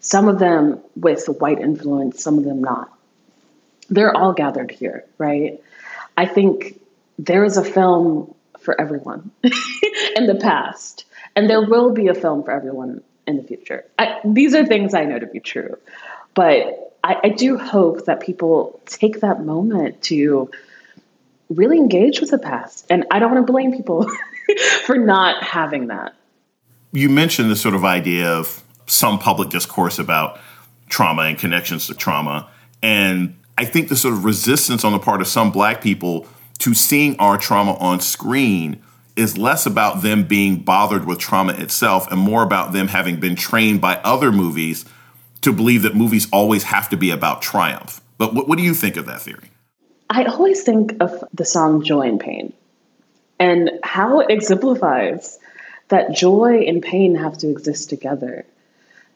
Some 0.00 0.28
of 0.28 0.38
them 0.38 0.80
with 0.96 1.26
white 1.26 1.60
influence, 1.60 2.22
some 2.22 2.38
of 2.38 2.44
them 2.44 2.60
not. 2.60 2.92
They're 3.88 4.16
all 4.16 4.32
gathered 4.32 4.70
here, 4.70 5.04
right? 5.18 5.60
I 6.16 6.26
think 6.26 6.80
there 7.18 7.44
is 7.44 7.56
a 7.56 7.64
film 7.64 8.34
for 8.58 8.80
everyone 8.80 9.30
in 10.16 10.26
the 10.26 10.38
past 10.40 11.04
and 11.36 11.48
there 11.48 11.62
will 11.62 11.92
be 11.92 12.08
a 12.08 12.14
film 12.14 12.42
for 12.42 12.50
everyone 12.50 13.02
in 13.26 13.36
the 13.36 13.42
future. 13.42 13.84
I, 13.98 14.20
these 14.24 14.54
are 14.54 14.64
things 14.66 14.94
I 14.94 15.04
know 15.04 15.18
to 15.18 15.26
be 15.26 15.40
true. 15.40 15.76
But 16.34 16.96
I, 17.04 17.16
I 17.24 17.28
do 17.30 17.58
hope 17.58 18.06
that 18.06 18.20
people 18.20 18.80
take 18.86 19.20
that 19.20 19.44
moment 19.44 20.02
to 20.02 20.50
really 21.50 21.78
engage 21.78 22.20
with 22.20 22.30
the 22.30 22.38
past. 22.38 22.86
And 22.90 23.04
I 23.10 23.18
don't 23.18 23.32
want 23.32 23.46
to 23.46 23.52
blame 23.52 23.72
people 23.72 24.06
for 24.84 24.96
not 24.96 25.42
having 25.42 25.88
that. 25.88 26.14
You 26.92 27.08
mentioned 27.08 27.50
the 27.50 27.56
sort 27.56 27.74
of 27.74 27.84
idea 27.84 28.30
of 28.30 28.62
some 28.86 29.18
public 29.18 29.48
discourse 29.48 29.98
about 29.98 30.38
trauma 30.88 31.22
and 31.22 31.38
connections 31.38 31.86
to 31.86 31.94
trauma. 31.94 32.50
And 32.82 33.36
I 33.56 33.64
think 33.64 33.88
the 33.88 33.96
sort 33.96 34.14
of 34.14 34.24
resistance 34.24 34.84
on 34.84 34.92
the 34.92 34.98
part 34.98 35.20
of 35.20 35.26
some 35.26 35.50
black 35.50 35.80
people 35.80 36.26
to 36.58 36.74
seeing 36.74 37.16
our 37.18 37.38
trauma 37.38 37.74
on 37.74 38.00
screen 38.00 38.82
is 39.16 39.36
less 39.36 39.66
about 39.66 40.02
them 40.02 40.24
being 40.24 40.56
bothered 40.56 41.06
with 41.06 41.18
trauma 41.18 41.52
itself 41.54 42.10
and 42.10 42.18
more 42.18 42.42
about 42.42 42.72
them 42.72 42.88
having 42.88 43.20
been 43.20 43.36
trained 43.36 43.80
by 43.80 43.96
other 43.96 44.32
movies 44.32 44.84
to 45.42 45.52
believe 45.52 45.82
that 45.82 45.94
movies 45.94 46.28
always 46.32 46.62
have 46.64 46.88
to 46.88 46.96
be 46.96 47.10
about 47.10 47.42
triumph. 47.42 48.00
But 48.16 48.34
what, 48.34 48.48
what 48.48 48.58
do 48.58 48.64
you 48.64 48.74
think 48.74 48.96
of 48.96 49.06
that 49.06 49.20
theory? 49.20 49.50
I 50.08 50.24
always 50.24 50.62
think 50.62 50.96
of 51.00 51.24
the 51.34 51.44
song 51.44 51.82
Joy 51.82 52.08
and 52.08 52.20
Pain 52.20 52.52
and 53.38 53.70
how 53.82 54.20
it 54.20 54.30
exemplifies 54.30 55.38
that 55.88 56.12
joy 56.12 56.64
and 56.66 56.80
pain 56.80 57.14
have 57.14 57.36
to 57.38 57.50
exist 57.50 57.90
together. 57.90 58.46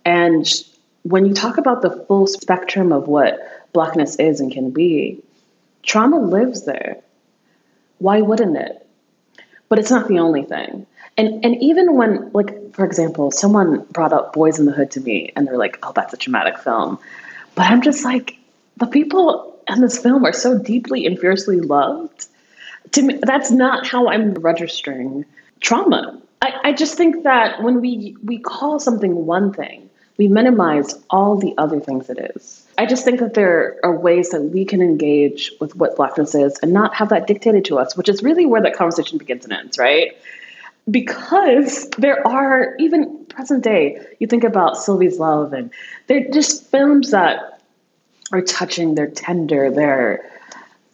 And 0.04 0.46
when 1.04 1.26
you 1.26 1.32
talk 1.32 1.58
about 1.58 1.80
the 1.80 2.04
full 2.06 2.26
spectrum 2.26 2.92
of 2.92 3.06
what 3.08 3.38
Blackness 3.72 4.16
is 4.16 4.40
and 4.40 4.52
can 4.52 4.70
be, 4.70 5.22
trauma 5.82 6.18
lives 6.18 6.64
there. 6.64 6.96
Why 7.98 8.20
wouldn't 8.20 8.56
it? 8.56 8.85
But 9.68 9.78
it's 9.78 9.90
not 9.90 10.08
the 10.08 10.18
only 10.18 10.42
thing. 10.42 10.86
And 11.16 11.44
and 11.44 11.56
even 11.62 11.96
when 11.96 12.30
like 12.32 12.74
for 12.74 12.84
example, 12.84 13.30
someone 13.30 13.86
brought 13.90 14.12
up 14.12 14.32
Boys 14.32 14.58
in 14.58 14.66
the 14.66 14.72
Hood 14.72 14.90
to 14.92 15.00
me 15.00 15.32
and 15.34 15.46
they're 15.46 15.56
like, 15.56 15.78
"Oh, 15.82 15.92
that's 15.94 16.12
a 16.12 16.16
traumatic 16.16 16.58
film." 16.58 16.98
But 17.54 17.66
I'm 17.70 17.82
just 17.82 18.04
like 18.04 18.38
the 18.76 18.86
people 18.86 19.58
in 19.68 19.80
this 19.80 19.98
film 19.98 20.24
are 20.24 20.32
so 20.32 20.58
deeply 20.58 21.06
and 21.06 21.18
fiercely 21.18 21.60
loved. 21.60 22.26
To 22.92 23.02
me, 23.02 23.18
that's 23.22 23.50
not 23.50 23.86
how 23.86 24.08
I'm 24.08 24.34
registering 24.34 25.24
trauma. 25.60 26.20
I, 26.42 26.52
I 26.64 26.72
just 26.72 26.96
think 26.96 27.24
that 27.24 27.62
when 27.62 27.80
we 27.80 28.16
we 28.22 28.38
call 28.38 28.78
something 28.78 29.26
one 29.26 29.52
thing, 29.52 29.88
we 30.18 30.28
minimize 30.28 30.94
all 31.10 31.36
the 31.36 31.54
other 31.58 31.80
things 31.80 32.08
it 32.08 32.32
is. 32.34 32.66
I 32.78 32.86
just 32.86 33.04
think 33.04 33.20
that 33.20 33.34
there 33.34 33.78
are 33.82 33.96
ways 33.96 34.30
that 34.30 34.42
we 34.42 34.64
can 34.64 34.80
engage 34.80 35.52
with 35.60 35.76
what 35.76 35.96
blackness 35.96 36.34
is 36.34 36.58
and 36.62 36.72
not 36.72 36.94
have 36.94 37.08
that 37.08 37.26
dictated 37.26 37.64
to 37.66 37.78
us, 37.78 37.96
which 37.96 38.08
is 38.08 38.22
really 38.22 38.46
where 38.46 38.62
that 38.62 38.74
conversation 38.76 39.18
begins 39.18 39.44
and 39.44 39.52
ends, 39.52 39.78
right? 39.78 40.16
Because 40.90 41.88
there 41.98 42.26
are, 42.26 42.76
even 42.78 43.24
present 43.26 43.64
day, 43.64 44.00
you 44.20 44.26
think 44.26 44.44
about 44.44 44.76
Sylvie's 44.76 45.18
Love, 45.18 45.52
and 45.52 45.70
they're 46.06 46.28
just 46.30 46.66
films 46.70 47.10
that 47.10 47.60
are 48.32 48.42
touching, 48.42 48.94
they're 48.94 49.08
tender, 49.08 49.70
they're 49.70 50.30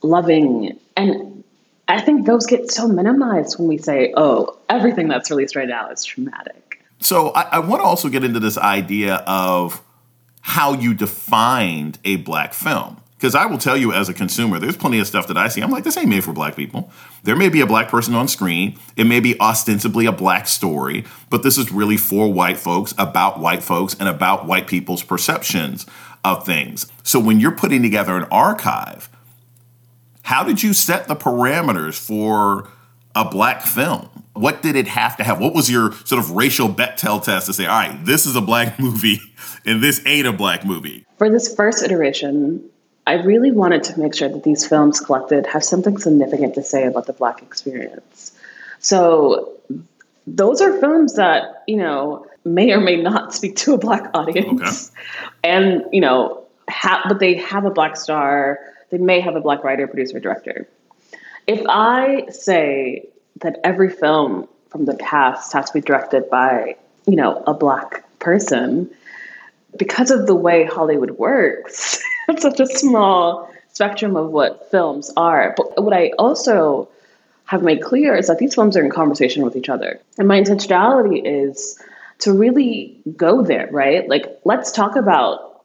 loving. 0.02 0.78
And 0.96 1.44
I 1.88 2.00
think 2.00 2.26
those 2.26 2.46
get 2.46 2.70
so 2.70 2.88
minimized 2.88 3.58
when 3.58 3.68
we 3.68 3.78
say, 3.78 4.14
oh, 4.16 4.56
everything 4.68 5.08
that's 5.08 5.30
released 5.30 5.56
right 5.56 5.68
now 5.68 5.90
is 5.90 6.04
traumatic. 6.04 6.71
So 7.04 7.30
I, 7.30 7.42
I 7.42 7.58
want 7.58 7.80
to 7.82 7.84
also 7.84 8.08
get 8.08 8.24
into 8.24 8.40
this 8.40 8.56
idea 8.56 9.16
of 9.26 9.82
how 10.40 10.74
you 10.74 10.94
defined 10.94 11.98
a 12.04 12.16
black 12.16 12.54
film. 12.54 12.98
Because 13.16 13.36
I 13.36 13.46
will 13.46 13.58
tell 13.58 13.76
you, 13.76 13.92
as 13.92 14.08
a 14.08 14.14
consumer, 14.14 14.58
there's 14.58 14.76
plenty 14.76 14.98
of 14.98 15.06
stuff 15.06 15.28
that 15.28 15.36
I 15.36 15.46
see. 15.46 15.60
I'm 15.60 15.70
like, 15.70 15.84
this 15.84 15.96
ain't 15.96 16.08
made 16.08 16.24
for 16.24 16.32
black 16.32 16.56
people. 16.56 16.90
There 17.22 17.36
may 17.36 17.48
be 17.48 17.60
a 17.60 17.66
black 17.66 17.88
person 17.88 18.16
on 18.16 18.26
screen. 18.26 18.76
It 18.96 19.04
may 19.04 19.20
be 19.20 19.38
ostensibly 19.38 20.06
a 20.06 20.12
black 20.12 20.48
story, 20.48 21.04
but 21.30 21.44
this 21.44 21.56
is 21.56 21.70
really 21.70 21.96
for 21.96 22.32
white 22.32 22.56
folks, 22.56 22.92
about 22.98 23.38
white 23.38 23.62
folks, 23.62 23.94
and 23.94 24.08
about 24.08 24.46
white 24.46 24.66
people's 24.66 25.04
perceptions 25.04 25.86
of 26.24 26.44
things. 26.44 26.88
So 27.04 27.20
when 27.20 27.38
you're 27.38 27.52
putting 27.52 27.80
together 27.80 28.16
an 28.16 28.24
archive, 28.24 29.08
how 30.22 30.42
did 30.42 30.64
you 30.64 30.72
set 30.72 31.06
the 31.06 31.14
parameters 31.14 31.96
for 31.96 32.68
a 33.14 33.24
black 33.24 33.62
film? 33.62 34.08
What 34.34 34.62
did 34.62 34.76
it 34.76 34.88
have 34.88 35.16
to 35.18 35.24
have? 35.24 35.40
What 35.40 35.54
was 35.54 35.70
your 35.70 35.92
sort 36.04 36.18
of 36.18 36.30
racial 36.30 36.68
Bechdel 36.68 37.22
test 37.22 37.46
to 37.46 37.52
say, 37.52 37.66
all 37.66 37.78
right, 37.78 38.04
this 38.04 38.26
is 38.26 38.34
a 38.34 38.40
black 38.40 38.78
movie 38.78 39.20
and 39.66 39.82
this 39.82 40.02
ain't 40.06 40.26
a 40.26 40.32
black 40.32 40.64
movie? 40.64 41.04
For 41.18 41.28
this 41.28 41.54
first 41.54 41.82
iteration, 41.82 42.68
I 43.06 43.14
really 43.14 43.50
wanted 43.50 43.82
to 43.84 43.98
make 43.98 44.14
sure 44.14 44.28
that 44.28 44.44
these 44.44 44.66
films 44.66 45.00
collected 45.00 45.46
have 45.46 45.64
something 45.64 45.98
significant 45.98 46.54
to 46.54 46.62
say 46.62 46.86
about 46.86 47.06
the 47.06 47.12
Black 47.12 47.42
experience. 47.42 48.32
So 48.78 49.52
those 50.26 50.60
are 50.60 50.78
films 50.78 51.14
that, 51.14 51.64
you 51.66 51.76
know, 51.76 52.26
may 52.44 52.70
or 52.72 52.80
may 52.80 52.96
not 52.96 53.34
speak 53.38 53.56
to 53.56 53.74
a 53.74 53.78
Black 53.78 54.08
audience. 54.14 54.90
Okay. 54.90 55.30
And, 55.42 55.84
you 55.92 56.00
know, 56.00 56.44
ha- 56.70 57.04
but 57.08 57.18
they 57.18 57.34
have 57.34 57.64
a 57.64 57.70
Black 57.70 57.96
star, 57.96 58.60
they 58.90 58.98
may 58.98 59.20
have 59.20 59.34
a 59.34 59.40
Black 59.40 59.64
writer, 59.64 59.86
producer, 59.88 60.20
director. 60.20 60.68
If 61.48 61.64
I 61.68 62.26
say 62.30 63.08
that 63.40 63.58
every 63.64 63.90
film 63.90 64.48
from 64.68 64.84
the 64.84 64.94
past 64.94 65.52
has 65.52 65.66
to 65.66 65.74
be 65.74 65.80
directed 65.80 66.28
by, 66.30 66.76
you 67.06 67.16
know, 67.16 67.42
a 67.46 67.54
Black 67.54 68.04
person, 68.18 68.90
because 69.76 70.10
of 70.10 70.26
the 70.26 70.34
way 70.34 70.64
Hollywood 70.64 71.12
works, 71.12 72.02
it's 72.28 72.42
such 72.42 72.60
a 72.60 72.66
small 72.66 73.50
spectrum 73.72 74.16
of 74.16 74.30
what 74.30 74.70
films 74.70 75.10
are. 75.16 75.54
But 75.56 75.82
what 75.82 75.94
I 75.94 76.12
also 76.18 76.88
have 77.46 77.62
made 77.62 77.82
clear 77.82 78.14
is 78.14 78.28
that 78.28 78.38
these 78.38 78.54
films 78.54 78.76
are 78.76 78.84
in 78.84 78.90
conversation 78.90 79.44
with 79.44 79.56
each 79.56 79.68
other. 79.68 80.00
And 80.18 80.28
my 80.28 80.40
intentionality 80.40 81.20
is 81.24 81.78
to 82.20 82.32
really 82.32 82.96
go 83.16 83.42
there, 83.42 83.68
right? 83.70 84.08
Like, 84.08 84.40
let's 84.44 84.72
talk 84.72 84.96
about, 84.96 85.64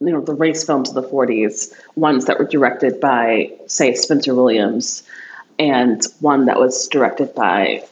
you 0.00 0.10
know, 0.10 0.20
the 0.20 0.34
race 0.34 0.64
films 0.64 0.88
of 0.88 0.94
the 0.94 1.02
40s, 1.02 1.72
ones 1.96 2.24
that 2.24 2.38
were 2.38 2.46
directed 2.46 2.98
by, 2.98 3.52
say, 3.66 3.94
Spencer 3.94 4.34
Williams, 4.34 5.02
and 5.58 6.04
one 6.20 6.46
that 6.46 6.58
was 6.58 6.88
directed 6.88 7.34
by 7.34 7.84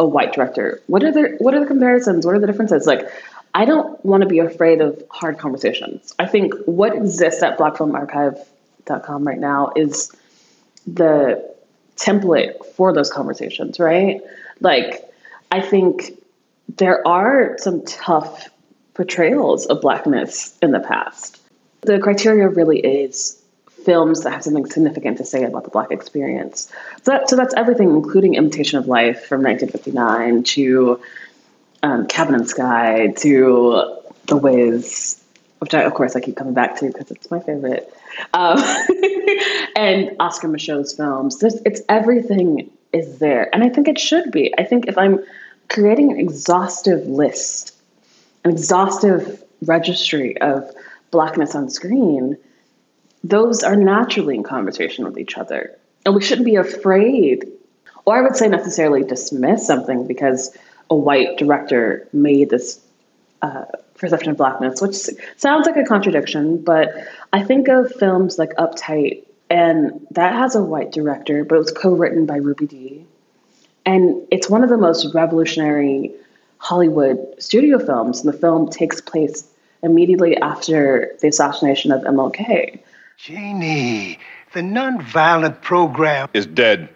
a 0.00 0.06
white 0.06 0.32
director. 0.32 0.82
What 0.86 1.02
are 1.04 1.12
the 1.12 1.36
what 1.38 1.54
are 1.54 1.60
the 1.60 1.66
comparisons? 1.66 2.26
What 2.26 2.34
are 2.34 2.40
the 2.40 2.46
differences? 2.46 2.86
Like, 2.86 3.08
I 3.54 3.64
don't 3.64 4.04
want 4.04 4.22
to 4.22 4.28
be 4.28 4.40
afraid 4.40 4.80
of 4.80 5.02
hard 5.10 5.38
conversations. 5.38 6.14
I 6.18 6.26
think 6.26 6.54
what 6.66 6.94
exists 6.94 7.42
at 7.42 7.56
blackfilmarchive.com 7.58 9.26
right 9.26 9.38
now 9.38 9.72
is 9.76 10.12
the 10.86 11.54
template 11.96 12.64
for 12.74 12.92
those 12.92 13.10
conversations, 13.10 13.78
right? 13.78 14.20
Like, 14.60 15.04
I 15.52 15.60
think 15.60 16.20
there 16.76 17.06
are 17.06 17.56
some 17.58 17.84
tough 17.84 18.50
portrayals 18.94 19.66
of 19.66 19.80
blackness 19.80 20.58
in 20.60 20.72
the 20.72 20.80
past. 20.80 21.40
The 21.82 21.98
criteria 21.98 22.48
really 22.48 22.80
is 22.80 23.40
films 23.84 24.22
that 24.22 24.32
have 24.32 24.42
something 24.42 24.66
significant 24.66 25.18
to 25.18 25.24
say 25.24 25.44
about 25.44 25.64
the 25.64 25.70
black 25.70 25.90
experience. 25.90 26.70
So, 27.02 27.12
that, 27.12 27.28
so 27.28 27.36
that's 27.36 27.54
everything, 27.54 27.90
including 27.90 28.34
Imitation 28.34 28.78
of 28.78 28.86
Life 28.86 29.26
from 29.26 29.42
1959 29.42 30.42
to 30.44 31.00
um, 31.82 32.06
Cabin 32.06 32.34
in 32.34 32.46
Sky 32.46 33.12
to 33.18 33.98
The 34.26 34.36
Wiz, 34.36 35.22
which 35.58 35.74
I, 35.74 35.82
of 35.82 35.94
course, 35.94 36.16
I 36.16 36.20
keep 36.20 36.36
coming 36.36 36.54
back 36.54 36.76
to 36.80 36.86
because 36.86 37.10
it's 37.10 37.30
my 37.30 37.40
favorite, 37.40 37.92
um, 38.32 38.58
and 39.76 40.16
Oscar 40.18 40.48
Micheaux's 40.48 40.94
films. 40.94 41.38
There's, 41.38 41.56
it's 41.66 41.82
everything 41.88 42.70
is 42.92 43.18
there, 43.18 43.54
and 43.54 43.62
I 43.62 43.68
think 43.68 43.88
it 43.88 43.98
should 43.98 44.30
be. 44.30 44.54
I 44.58 44.64
think 44.64 44.86
if 44.86 44.96
I'm 44.96 45.22
creating 45.68 46.12
an 46.12 46.18
exhaustive 46.18 47.06
list, 47.06 47.74
an 48.44 48.50
exhaustive 48.50 49.42
registry 49.62 50.38
of 50.40 50.70
blackness 51.10 51.54
on 51.54 51.70
screen, 51.70 52.36
those 53.24 53.64
are 53.64 53.74
naturally 53.74 54.36
in 54.36 54.42
conversation 54.42 55.04
with 55.04 55.18
each 55.18 55.36
other, 55.36 55.76
and 56.04 56.14
we 56.14 56.22
shouldn't 56.22 56.44
be 56.44 56.56
afraid, 56.56 57.50
or 58.04 58.16
I 58.16 58.20
would 58.20 58.36
say 58.36 58.48
necessarily 58.48 59.02
dismiss 59.02 59.66
something 59.66 60.06
because 60.06 60.56
a 60.90 60.94
white 60.94 61.38
director 61.38 62.06
made 62.12 62.50
this 62.50 62.80
uh, 63.42 63.64
perception 63.96 64.30
of 64.30 64.36
blackness, 64.36 64.80
which 64.80 64.94
sounds 65.36 65.66
like 65.66 65.76
a 65.76 65.84
contradiction, 65.84 66.62
but 66.62 66.92
I 67.32 67.42
think 67.42 67.68
of 67.68 67.90
films 67.92 68.38
like 68.38 68.50
Uptight, 68.56 69.24
and 69.50 70.06
that 70.10 70.34
has 70.34 70.54
a 70.54 70.62
white 70.62 70.92
director, 70.92 71.44
but 71.44 71.56
it 71.56 71.58
was 71.58 71.72
co-written 71.72 72.26
by 72.26 72.36
Ruby 72.36 72.66
Dee, 72.66 73.06
and 73.86 74.26
it's 74.30 74.48
one 74.48 74.62
of 74.62 74.70
the 74.70 74.76
most 74.76 75.14
revolutionary 75.14 76.12
Hollywood 76.58 77.18
studio 77.38 77.78
films. 77.78 78.20
And 78.20 78.32
the 78.32 78.38
film 78.38 78.70
takes 78.70 79.00
place 79.00 79.46
immediately 79.82 80.36
after 80.38 81.14
the 81.20 81.28
assassination 81.28 81.92
of 81.92 82.02
MLK. 82.02 82.80
Janie, 83.16 84.18
the 84.52 84.60
nonviolent 84.60 85.62
program 85.62 86.28
is 86.34 86.46
dead 86.46 86.88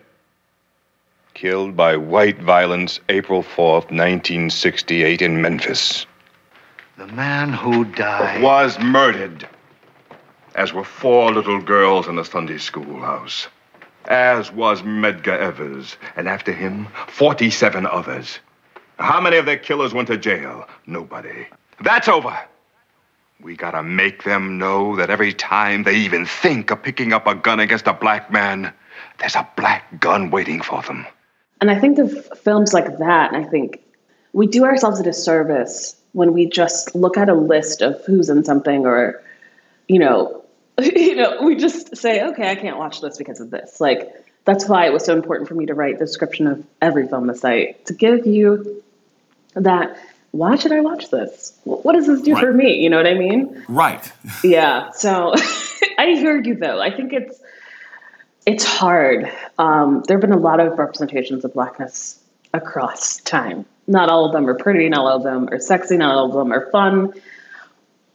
killed 1.39 1.77
by 1.77 1.97
white 1.97 2.41
violence 2.41 2.99
April 3.09 3.45
4th, 3.45 3.93
1968, 3.93 5.23
in 5.23 5.41
Memphis. 5.41 6.05
The 6.97 7.07
man 7.07 7.53
who 7.53 7.85
died 7.85 8.43
was 8.43 8.77
murdered, 8.81 9.47
as 10.57 10.73
were 10.73 10.83
four 10.83 11.31
little 11.33 11.63
girls 11.63 12.09
in 12.09 12.17
the 12.17 12.25
Sunday 12.25 12.59
schoolhouse, 12.59 13.47
as 14.07 14.51
was 14.51 14.83
Medgar 14.83 15.39
Evers, 15.39 15.97
and 16.17 16.29
after 16.29 16.53
him, 16.53 16.89
47 17.07 17.87
others. 17.87 18.41
How 18.99 19.21
many 19.21 19.37
of 19.37 19.47
their 19.47 19.59
killers 19.59 19.95
went 19.95 20.09
to 20.09 20.19
jail? 20.19 20.67
Nobody. 20.89 21.47
That's 21.81 22.09
over. 22.09 22.37
We 23.41 23.57
gotta 23.57 23.83
make 23.83 24.25
them 24.25 24.59
know 24.59 24.97
that 24.97 25.11
every 25.11 25.33
time 25.33 25.85
they 25.85 25.97
even 25.97 26.27
think 26.27 26.71
of 26.71 26.83
picking 26.83 27.13
up 27.13 27.27
a 27.27 27.35
gun 27.35 27.61
against 27.61 27.87
a 27.87 27.93
black 27.93 28.33
man, 28.33 28.73
there's 29.19 29.37
a 29.37 29.49
black 29.57 30.01
gun 30.01 30.31
waiting 30.31 30.61
for 30.61 30.83
them. 30.83 31.07
And 31.61 31.71
I 31.71 31.79
think 31.79 31.99
of 31.99 32.27
films 32.39 32.73
like 32.73 32.99
that, 32.99 33.33
and 33.33 33.45
I 33.45 33.49
think 33.49 33.81
we 34.33 34.47
do 34.47 34.65
ourselves 34.65 35.01
a 35.01 35.03
disservice 35.03 35.97
when 36.13 36.33
we 36.33 36.47
just 36.47 36.95
look 36.95 37.17
at 37.17 37.29
a 37.29 37.35
list 37.35 37.83
of 37.83 38.05
who's 38.05 38.29
in 38.29 38.45
something 38.45 38.87
or, 38.87 39.23
you 39.87 39.99
know, 39.99 40.45
you 40.81 41.17
know, 41.17 41.43
we 41.43 41.57
just 41.57 41.97
say, 41.97 42.23
okay, 42.23 42.51
I 42.51 42.55
can't 42.55 42.79
watch 42.79 43.01
this 43.01 43.19
because 43.19 43.41
of 43.41 43.51
this. 43.51 43.81
Like, 43.81 44.13
that's 44.45 44.69
why 44.69 44.87
it 44.87 44.93
was 44.93 45.05
so 45.05 45.15
important 45.15 45.49
for 45.49 45.55
me 45.55 45.67
to 45.67 45.75
write 45.75 45.99
the 45.99 46.07
description 46.07 46.47
of 46.47 46.65
every 46.81 47.07
film 47.07 47.27
the 47.27 47.35
site 47.35 47.85
to 47.87 47.93
give 47.93 48.27
you 48.27 48.83
that 49.55 49.99
why 50.33 50.57
should 50.57 50.73
I 50.73 50.81
watch 50.81 51.11
this? 51.11 51.59
What 51.65 51.95
does 51.95 52.07
this 52.07 52.21
do 52.21 52.35
right. 52.35 52.45
for 52.45 52.53
me? 52.53 52.75
You 52.75 52.91
know 52.91 52.97
what 52.97 53.07
I 53.07 53.15
mean? 53.15 53.65
Right. 53.69 54.13
yeah. 54.45 54.91
So 54.93 55.33
I 55.99 56.07
hear 56.09 56.41
you 56.41 56.55
though. 56.55 56.81
I 56.81 56.95
think 56.95 57.13
it's 57.13 57.41
it's 58.47 58.65
hard. 58.65 59.31
Um, 59.59 60.03
there 60.07 60.17
have 60.17 60.23
been 60.23 60.33
a 60.33 60.41
lot 60.41 60.61
of 60.61 60.79
representations 60.79 61.45
of 61.45 61.53
blackness 61.53 62.19
across 62.55 63.19
time. 63.19 63.67
Not 63.87 64.09
all 64.09 64.25
of 64.25 64.33
them 64.33 64.49
are 64.49 64.55
pretty, 64.55 64.89
not 64.89 65.01
all 65.01 65.17
of 65.17 65.23
them 65.23 65.49
are 65.51 65.59
sexy, 65.59 65.97
not 65.97 66.15
all 66.15 66.27
of 66.27 66.33
them 66.33 66.53
are 66.53 66.71
fun, 66.71 67.13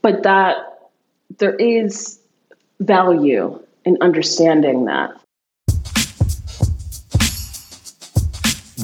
but 0.01 0.23
that 0.23 0.89
there 1.37 1.55
is 1.55 2.19
value 2.79 3.59
in 3.85 3.97
understanding 4.01 4.85
that. 4.85 5.11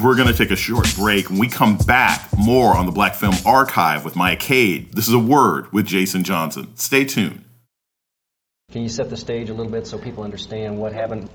We're 0.01 0.15
going 0.15 0.29
to 0.29 0.33
take 0.33 0.51
a 0.51 0.55
short 0.55 0.87
break. 0.95 1.29
When 1.29 1.39
we 1.39 1.49
come 1.49 1.77
back, 1.77 2.29
more 2.37 2.73
on 2.75 2.85
the 2.85 2.91
Black 2.91 3.15
Film 3.15 3.35
Archive 3.45 4.05
with 4.05 4.15
Maya 4.15 4.37
Cade. 4.37 4.93
This 4.93 5.09
is 5.09 5.13
a 5.13 5.19
word 5.19 5.73
with 5.73 5.85
Jason 5.85 6.23
Johnson. 6.23 6.75
Stay 6.77 7.03
tuned. 7.03 7.43
Can 8.71 8.81
you 8.81 8.87
set 8.87 9.09
the 9.09 9.17
stage 9.17 9.49
a 9.49 9.53
little 9.53 9.71
bit 9.71 9.85
so 9.85 9.97
people 9.97 10.23
understand 10.23 10.77
what 10.77 10.93
happened? 10.93 11.29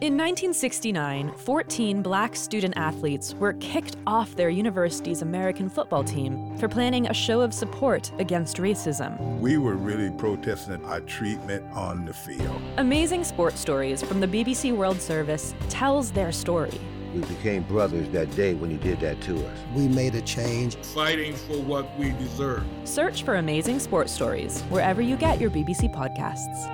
In 0.00 0.16
1969, 0.16 1.30
14 1.36 2.02
black 2.02 2.34
student 2.34 2.74
athletes 2.76 3.34
were 3.34 3.52
kicked 3.54 3.96
off 4.06 4.34
their 4.34 4.48
university's 4.48 5.22
American 5.22 5.68
football 5.68 6.02
team 6.02 6.56
for 6.56 6.68
planning 6.68 7.06
a 7.06 7.14
show 7.14 7.42
of 7.42 7.52
support 7.54 8.10
against 8.18 8.56
racism. 8.56 9.38
We 9.38 9.58
were 9.58 9.76
really 9.76 10.10
protesting 10.16 10.82
our 10.86 11.00
treatment 11.00 11.64
on 11.74 12.06
the 12.06 12.14
field. 12.14 12.60
Amazing 12.78 13.24
Sports 13.24 13.60
Stories 13.60 14.02
from 14.02 14.20
the 14.20 14.26
BBC 14.26 14.74
World 14.74 15.00
Service 15.00 15.54
tells 15.68 16.10
their 16.10 16.32
story. 16.32 16.80
We 17.14 17.22
became 17.22 17.64
brothers 17.64 18.08
that 18.10 18.30
day 18.36 18.54
when 18.54 18.70
you 18.70 18.76
did 18.76 19.00
that 19.00 19.20
to 19.22 19.44
us. 19.44 19.58
We 19.74 19.88
made 19.88 20.14
a 20.14 20.22
change. 20.22 20.76
Fighting 20.76 21.34
for 21.34 21.60
what 21.62 21.98
we 21.98 22.10
deserve. 22.12 22.64
Search 22.84 23.24
for 23.24 23.36
amazing 23.36 23.80
sports 23.80 24.12
stories 24.12 24.62
wherever 24.62 25.02
you 25.02 25.16
get 25.16 25.40
your 25.40 25.50
BBC 25.50 25.92
podcasts. 25.92 26.68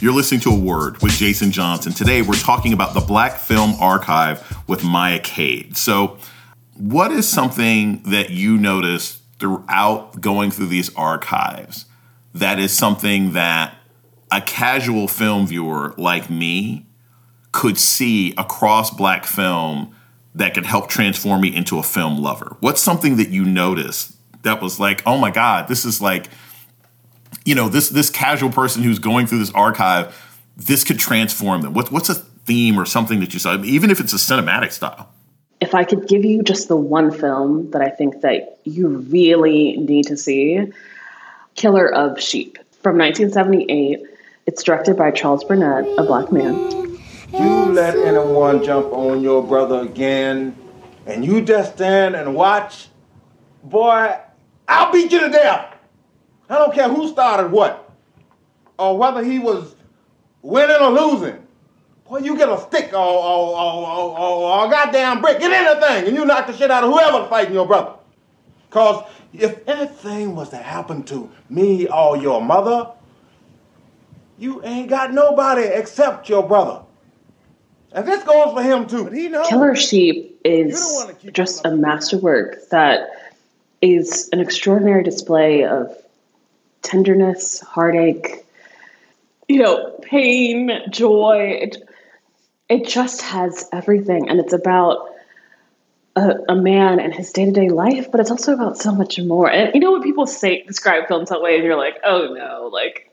You're 0.00 0.12
listening 0.12 0.40
to 0.42 0.50
A 0.50 0.56
Word 0.56 1.02
with 1.02 1.10
Jason 1.14 1.50
Johnson. 1.50 1.92
Today, 1.92 2.22
we're 2.22 2.34
talking 2.34 2.72
about 2.72 2.94
the 2.94 3.00
Black 3.00 3.40
Film 3.40 3.74
Archive 3.80 4.56
with 4.68 4.84
Maya 4.84 5.18
Cade. 5.18 5.76
So, 5.76 6.18
what 6.76 7.10
is 7.10 7.28
something 7.28 8.02
that 8.04 8.30
you 8.30 8.56
noticed 8.56 9.17
throughout 9.38 10.20
going 10.20 10.50
through 10.50 10.66
these 10.66 10.94
archives 10.94 11.86
that 12.34 12.58
is 12.58 12.76
something 12.76 13.32
that 13.32 13.76
a 14.30 14.40
casual 14.40 15.08
film 15.08 15.46
viewer 15.46 15.94
like 15.96 16.28
me 16.28 16.86
could 17.52 17.78
see 17.78 18.34
across 18.36 18.90
black 18.90 19.24
film 19.24 19.94
that 20.34 20.54
could 20.54 20.66
help 20.66 20.88
transform 20.88 21.40
me 21.40 21.54
into 21.54 21.78
a 21.78 21.82
film 21.82 22.20
lover? 22.20 22.56
What's 22.60 22.80
something 22.80 23.16
that 23.16 23.30
you 23.30 23.44
noticed 23.44 24.14
that 24.42 24.62
was 24.62 24.78
like, 24.78 25.02
oh 25.06 25.18
my 25.18 25.30
God, 25.30 25.68
this 25.68 25.84
is 25.84 26.00
like, 26.00 26.28
you 27.44 27.54
know, 27.54 27.68
this 27.68 27.88
this 27.88 28.10
casual 28.10 28.50
person 28.50 28.82
who's 28.82 28.98
going 28.98 29.26
through 29.26 29.38
this 29.38 29.52
archive, 29.52 30.14
this 30.56 30.84
could 30.84 30.98
transform 30.98 31.62
them. 31.62 31.72
What, 31.72 31.90
what's 31.90 32.08
a 32.08 32.14
theme 32.14 32.78
or 32.78 32.84
something 32.84 33.20
that 33.20 33.32
you 33.32 33.40
saw, 33.40 33.62
even 33.62 33.90
if 33.90 34.00
it's 34.00 34.12
a 34.12 34.16
cinematic 34.16 34.72
style? 34.72 35.10
If 35.60 35.74
I 35.74 35.84
could 35.84 36.06
give 36.06 36.24
you 36.24 36.42
just 36.42 36.68
the 36.68 36.76
one 36.76 37.10
film 37.10 37.70
that 37.72 37.82
I 37.82 37.88
think 37.88 38.20
that 38.20 38.58
you 38.64 38.88
really 38.88 39.76
need 39.76 40.06
to 40.06 40.16
see, 40.16 40.72
Killer 41.56 41.92
of 41.92 42.20
Sheep 42.20 42.58
from 42.82 42.96
1978. 42.96 44.00
It's 44.46 44.62
directed 44.62 44.96
by 44.96 45.10
Charles 45.10 45.44
Burnett, 45.44 45.86
a 45.98 46.04
black 46.04 46.32
man. 46.32 46.54
You 47.32 47.72
let 47.72 47.96
anyone 47.96 48.64
jump 48.64 48.92
on 48.92 49.20
your 49.20 49.42
brother 49.42 49.80
again, 49.80 50.56
and 51.04 51.24
you 51.24 51.42
just 51.42 51.74
stand 51.74 52.14
and 52.14 52.34
watch, 52.34 52.88
boy, 53.64 54.16
I'll 54.68 54.92
beat 54.92 55.12
you 55.12 55.20
to 55.20 55.28
death. 55.28 55.74
I 56.48 56.54
don't 56.54 56.72
care 56.72 56.88
who 56.88 57.08
started 57.08 57.50
what, 57.50 57.92
or 58.78 58.96
whether 58.96 59.22
he 59.22 59.38
was 59.38 59.74
winning 60.40 60.76
or 60.80 60.90
losing. 60.90 61.46
Boy, 62.08 62.18
you 62.18 62.38
get 62.38 62.48
a 62.48 62.58
stick 62.58 62.92
or, 62.94 62.96
or, 62.96 63.56
or, 63.56 64.18
or, 64.18 64.66
a 64.66 64.70
goddamn 64.70 65.20
brick, 65.20 65.40
get 65.40 65.52
anything, 65.52 66.08
and 66.08 66.16
you 66.16 66.24
knock 66.24 66.46
the 66.46 66.56
shit 66.56 66.70
out 66.70 66.82
of 66.82 66.90
whoever's 66.90 67.28
fighting 67.28 67.52
your 67.52 67.66
brother. 67.66 67.92
Because 68.68 69.04
if 69.34 69.68
anything 69.68 70.34
was 70.34 70.48
to 70.50 70.56
happen 70.56 71.02
to 71.04 71.30
me 71.50 71.86
or 71.88 72.16
your 72.16 72.40
mother, 72.40 72.90
you 74.38 74.64
ain't 74.64 74.88
got 74.88 75.12
nobody 75.12 75.62
except 75.62 76.30
your 76.30 76.46
brother. 76.46 76.82
And 77.92 78.06
this 78.06 78.22
goes 78.24 78.54
for 78.54 78.62
him 78.62 78.86
too. 78.86 79.04
But 79.04 79.12
he 79.12 79.28
knows. 79.28 79.48
Killer 79.48 79.74
Sheep 79.74 80.40
is 80.44 81.06
just 81.32 81.64
a 81.66 81.76
masterwork 81.76 82.68
that 82.70 83.10
is 83.82 84.28
an 84.32 84.40
extraordinary 84.40 85.02
display 85.02 85.64
of 85.64 85.94
tenderness, 86.82 87.60
heartache, 87.60 88.46
you 89.46 89.62
know, 89.62 89.98
pain, 90.02 90.70
joy. 90.90 91.58
It, 91.62 91.87
it 92.68 92.86
just 92.86 93.22
has 93.22 93.68
everything. 93.72 94.28
And 94.28 94.40
it's 94.40 94.52
about 94.52 95.10
a, 96.16 96.36
a 96.50 96.56
man 96.56 97.00
and 97.00 97.14
his 97.14 97.32
day 97.32 97.44
to 97.44 97.52
day 97.52 97.68
life, 97.68 98.10
but 98.10 98.20
it's 98.20 98.30
also 98.30 98.52
about 98.52 98.76
so 98.76 98.92
much 98.92 99.18
more. 99.18 99.50
And 99.50 99.74
you 99.74 99.80
know 99.80 99.92
when 99.92 100.02
people 100.02 100.26
say 100.26 100.62
describe 100.62 101.08
films 101.08 101.30
that 101.30 101.40
way, 101.40 101.54
and 101.56 101.64
you're 101.64 101.76
like, 101.76 101.98
oh 102.04 102.34
no, 102.34 102.68
like 102.72 103.10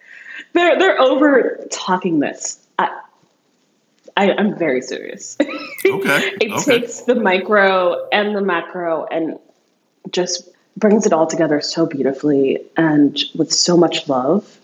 they're 0.54 0.78
they're 0.78 1.00
over 1.00 1.66
talking 1.72 2.20
this. 2.20 2.60
I, 2.78 3.02
I 4.18 4.32
am 4.32 4.58
very 4.58 4.82
serious. 4.82 5.38
Okay. 5.86 6.32
it 6.42 6.52
okay. 6.52 6.80
takes 6.80 7.02
the 7.02 7.14
micro 7.14 8.10
and 8.10 8.36
the 8.36 8.42
macro 8.42 9.06
and 9.06 9.38
just 10.10 10.50
brings 10.76 11.06
it 11.06 11.14
all 11.14 11.28
together 11.28 11.62
so 11.62 11.86
beautifully 11.86 12.60
and 12.76 13.20
with 13.36 13.54
so 13.54 13.78
much 13.78 14.10
love. 14.10 14.60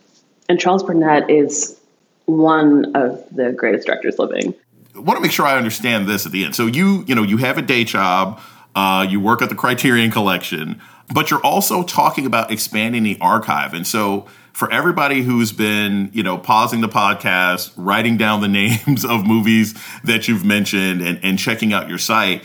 And 0.50 0.60
Charles 0.60 0.82
Burnett 0.82 1.30
is 1.30 1.80
one 2.26 2.96
of 2.96 3.24
the 3.32 3.52
greatest 3.52 3.86
directors 3.86 4.18
living. 4.18 4.56
Want 5.02 5.18
to 5.18 5.22
make 5.22 5.32
sure 5.32 5.46
I 5.46 5.58
understand 5.58 6.08
this 6.08 6.26
at 6.26 6.32
the 6.32 6.46
end. 6.46 6.56
So 6.56 6.68
you, 6.68 7.04
you 7.08 7.16
know, 7.16 7.24
you 7.24 7.38
have 7.38 7.58
a 7.58 7.62
day 7.62 7.84
job, 7.84 8.40
uh, 8.76 9.06
you 9.10 9.20
work 9.20 9.42
at 9.42 9.50
the 9.50 9.56
Criterion 9.56 10.12
Collection, 10.12 10.82
but 11.14 11.30
you're 11.30 11.44
also 11.44 11.84
talking 11.84 12.26
about 12.26 12.52
expanding 12.52 13.04
the 13.04 13.18
archive. 13.20 13.74
And 13.74 13.86
so 13.86 14.28
for 14.54 14.72
everybody 14.72 15.22
who's 15.22 15.52
been, 15.52 16.10
you 16.14 16.24
know, 16.24 16.38
pausing 16.38 16.82
the 16.82 16.90
podcast, 16.90 17.72
writing 17.76 18.18
down 18.18 18.42
the 18.42 18.48
names 18.88 19.04
of 19.06 19.26
movies 19.26 19.74
that 20.04 20.28
you've 20.28 20.46
mentioned 20.46 21.02
and, 21.02 21.20
and 21.24 21.38
checking 21.40 21.74
out 21.74 21.90
your 21.90 21.98
site, 21.98 22.44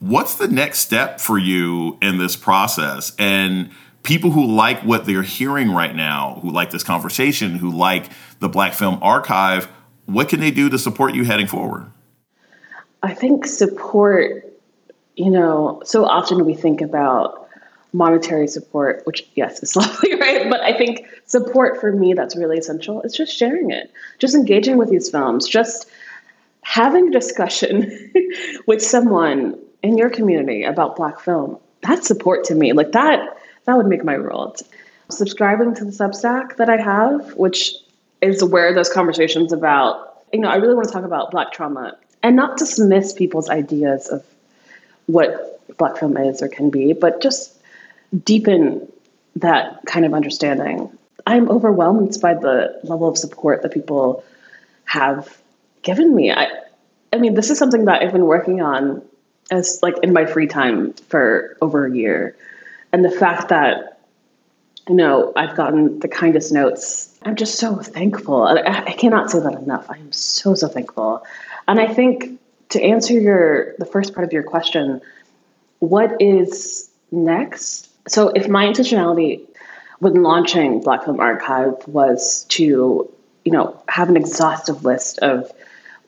what's 0.00 0.34
the 0.36 0.48
next 0.48 0.80
step 0.80 1.20
for 1.20 1.38
you 1.38 1.98
in 2.02 2.18
this 2.18 2.36
process? 2.36 3.14
And 3.18 3.70
people 4.02 4.30
who 4.30 4.46
like 4.46 4.80
what 4.82 5.06
they're 5.06 5.22
hearing 5.22 5.70
right 5.70 5.94
now, 5.94 6.38
who 6.42 6.50
like 6.50 6.70
this 6.70 6.82
conversation, 6.82 7.56
who 7.56 7.70
like 7.70 8.10
the 8.40 8.48
Black 8.48 8.74
Film 8.74 8.98
Archive, 9.02 9.68
what 10.06 10.28
can 10.28 10.40
they 10.40 10.50
do 10.50 10.68
to 10.68 10.78
support 10.78 11.14
you 11.14 11.24
heading 11.24 11.46
forward? 11.46 11.90
I 13.02 13.12
think 13.12 13.46
support, 13.46 14.50
you 15.16 15.30
know, 15.30 15.82
so 15.84 16.04
often 16.04 16.44
we 16.44 16.54
think 16.54 16.80
about 16.80 17.48
monetary 17.92 18.48
support, 18.48 19.02
which, 19.04 19.26
yes, 19.34 19.62
is 19.62 19.76
lovely, 19.76 20.14
right? 20.16 20.50
But 20.50 20.60
I 20.60 20.76
think 20.76 21.06
support 21.26 21.80
for 21.80 21.92
me 21.92 22.12
that's 22.14 22.36
really 22.36 22.58
essential 22.58 23.00
is 23.02 23.14
just 23.14 23.34
sharing 23.34 23.70
it, 23.70 23.90
just 24.18 24.34
engaging 24.34 24.76
with 24.76 24.90
these 24.90 25.10
films, 25.10 25.48
just 25.48 25.88
having 26.62 27.08
a 27.08 27.10
discussion 27.10 28.12
with 28.66 28.82
someone 28.82 29.58
in 29.82 29.98
your 29.98 30.10
community 30.10 30.64
about 30.64 30.96
Black 30.96 31.20
film. 31.20 31.58
That's 31.82 32.06
support 32.06 32.44
to 32.44 32.54
me. 32.54 32.72
Like 32.72 32.92
that, 32.92 33.36
that 33.66 33.76
would 33.76 33.86
make 33.86 34.04
my 34.04 34.18
world. 34.18 34.60
Subscribing 35.10 35.74
to 35.74 35.84
the 35.84 35.90
Substack 35.90 36.56
that 36.56 36.70
I 36.70 36.78
have, 36.78 37.34
which 37.36 37.74
is 38.24 38.42
where 38.42 38.74
those 38.74 38.88
conversations 38.88 39.52
about, 39.52 40.24
you 40.32 40.40
know, 40.40 40.48
I 40.48 40.56
really 40.56 40.74
want 40.74 40.88
to 40.88 40.92
talk 40.92 41.04
about 41.04 41.30
Black 41.30 41.52
trauma 41.52 41.96
and 42.22 42.34
not 42.34 42.56
dismiss 42.56 43.12
people's 43.12 43.50
ideas 43.50 44.08
of 44.08 44.24
what 45.06 45.60
Black 45.76 45.98
film 45.98 46.16
is 46.16 46.42
or 46.42 46.48
can 46.48 46.70
be, 46.70 46.92
but 46.94 47.20
just 47.20 47.54
deepen 48.24 48.90
that 49.36 49.84
kind 49.86 50.06
of 50.06 50.14
understanding. 50.14 50.96
I'm 51.26 51.50
overwhelmed 51.50 52.18
by 52.20 52.34
the 52.34 52.80
level 52.84 53.08
of 53.08 53.18
support 53.18 53.62
that 53.62 53.72
people 53.72 54.24
have 54.84 55.36
given 55.82 56.14
me. 56.14 56.30
I, 56.30 56.48
I 57.12 57.18
mean, 57.18 57.34
this 57.34 57.50
is 57.50 57.58
something 57.58 57.84
that 57.86 58.02
I've 58.02 58.12
been 58.12 58.26
working 58.26 58.62
on 58.62 59.02
as 59.50 59.80
like 59.82 59.96
in 60.02 60.12
my 60.12 60.24
free 60.24 60.46
time 60.46 60.94
for 61.08 61.56
over 61.60 61.86
a 61.86 61.94
year, 61.94 62.36
and 62.92 63.04
the 63.04 63.10
fact 63.10 63.48
that 63.50 63.93
know 64.88 65.32
I've 65.36 65.56
gotten 65.56 65.98
the 66.00 66.08
kindest 66.08 66.52
notes, 66.52 67.18
I'm 67.22 67.36
just 67.36 67.58
so 67.58 67.76
thankful. 67.76 68.42
I, 68.42 68.84
I 68.86 68.92
cannot 68.92 69.30
say 69.30 69.40
that 69.40 69.54
enough. 69.54 69.90
I 69.90 69.96
am 69.96 70.12
so 70.12 70.54
so 70.54 70.68
thankful, 70.68 71.24
and 71.68 71.80
I 71.80 71.92
think 71.92 72.38
to 72.70 72.82
answer 72.82 73.14
your 73.14 73.74
the 73.78 73.86
first 73.86 74.14
part 74.14 74.26
of 74.26 74.32
your 74.32 74.42
question, 74.42 75.00
what 75.78 76.20
is 76.20 76.90
next? 77.10 77.88
So 78.08 78.28
if 78.30 78.48
my 78.48 78.66
intentionality 78.66 79.46
when 80.00 80.22
launching 80.22 80.80
Black 80.80 81.04
Film 81.04 81.20
Archive 81.20 81.76
was 81.86 82.44
to, 82.50 83.10
you 83.44 83.52
know, 83.52 83.80
have 83.88 84.08
an 84.08 84.16
exhaustive 84.16 84.84
list 84.84 85.18
of 85.20 85.50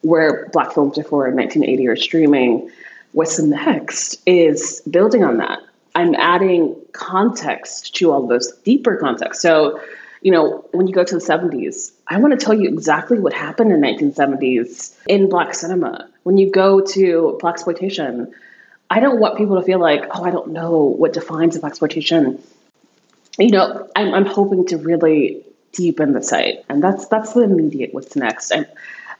where 0.03 0.49
Black 0.53 0.73
films 0.73 0.97
before 0.97 1.31
1980 1.31 1.89
are 1.89 1.97
streaming. 1.97 2.71
What's 3.13 3.39
next 3.41 4.21
is 4.27 4.83
building 4.91 5.25
on 5.25 5.39
that. 5.39 5.61
I'm 5.97 6.15
adding 6.15 6.77
context 6.93 7.97
to 7.97 8.13
all 8.13 8.27
those 8.27 8.53
deeper 8.59 8.97
context. 8.97 9.43
So, 9.43 9.81
you 10.23 10.31
know, 10.31 10.65
when 10.73 10.87
you 10.87 10.95
go 10.95 11.05
to 11.05 11.15
the 11.15 11.21
70s, 11.21 11.93
I 12.09 12.19
want 12.19 12.39
to 12.39 12.45
tell 12.45 12.55
you 12.55 12.69
exactly 12.69 13.19
what 13.19 13.33
happened 13.33 13.73
in 13.73 13.81
1970s 13.81 14.97
in 15.09 15.29
black 15.29 15.55
cinema. 15.55 16.09
When 16.23 16.37
you 16.39 16.51
go 16.51 16.81
to 16.81 17.39
blaxploitation, 17.43 18.31
I 18.91 19.01
don't 19.01 19.19
want 19.19 19.37
people 19.37 19.57
to 19.57 19.63
feel 19.63 19.81
like, 19.81 20.05
oh, 20.13 20.23
I 20.23 20.31
don't 20.31 20.51
know 20.53 20.85
what 20.85 21.13
defines 21.13 21.59
blaxploitation 21.59 22.41
you 23.39 23.51
know, 23.51 23.89
I'm, 23.95 24.15
I'm 24.15 24.27
hoping 24.27 24.67
to 24.67 24.79
really 24.79 25.45
deepen 25.73 26.13
the 26.13 26.23
site, 26.23 26.65
and 26.69 26.83
that's 26.83 27.07
that's 27.09 27.33
the 27.33 27.43
immediate 27.43 27.93
what's 27.93 28.17
next. 28.17 28.53
I 28.53 28.67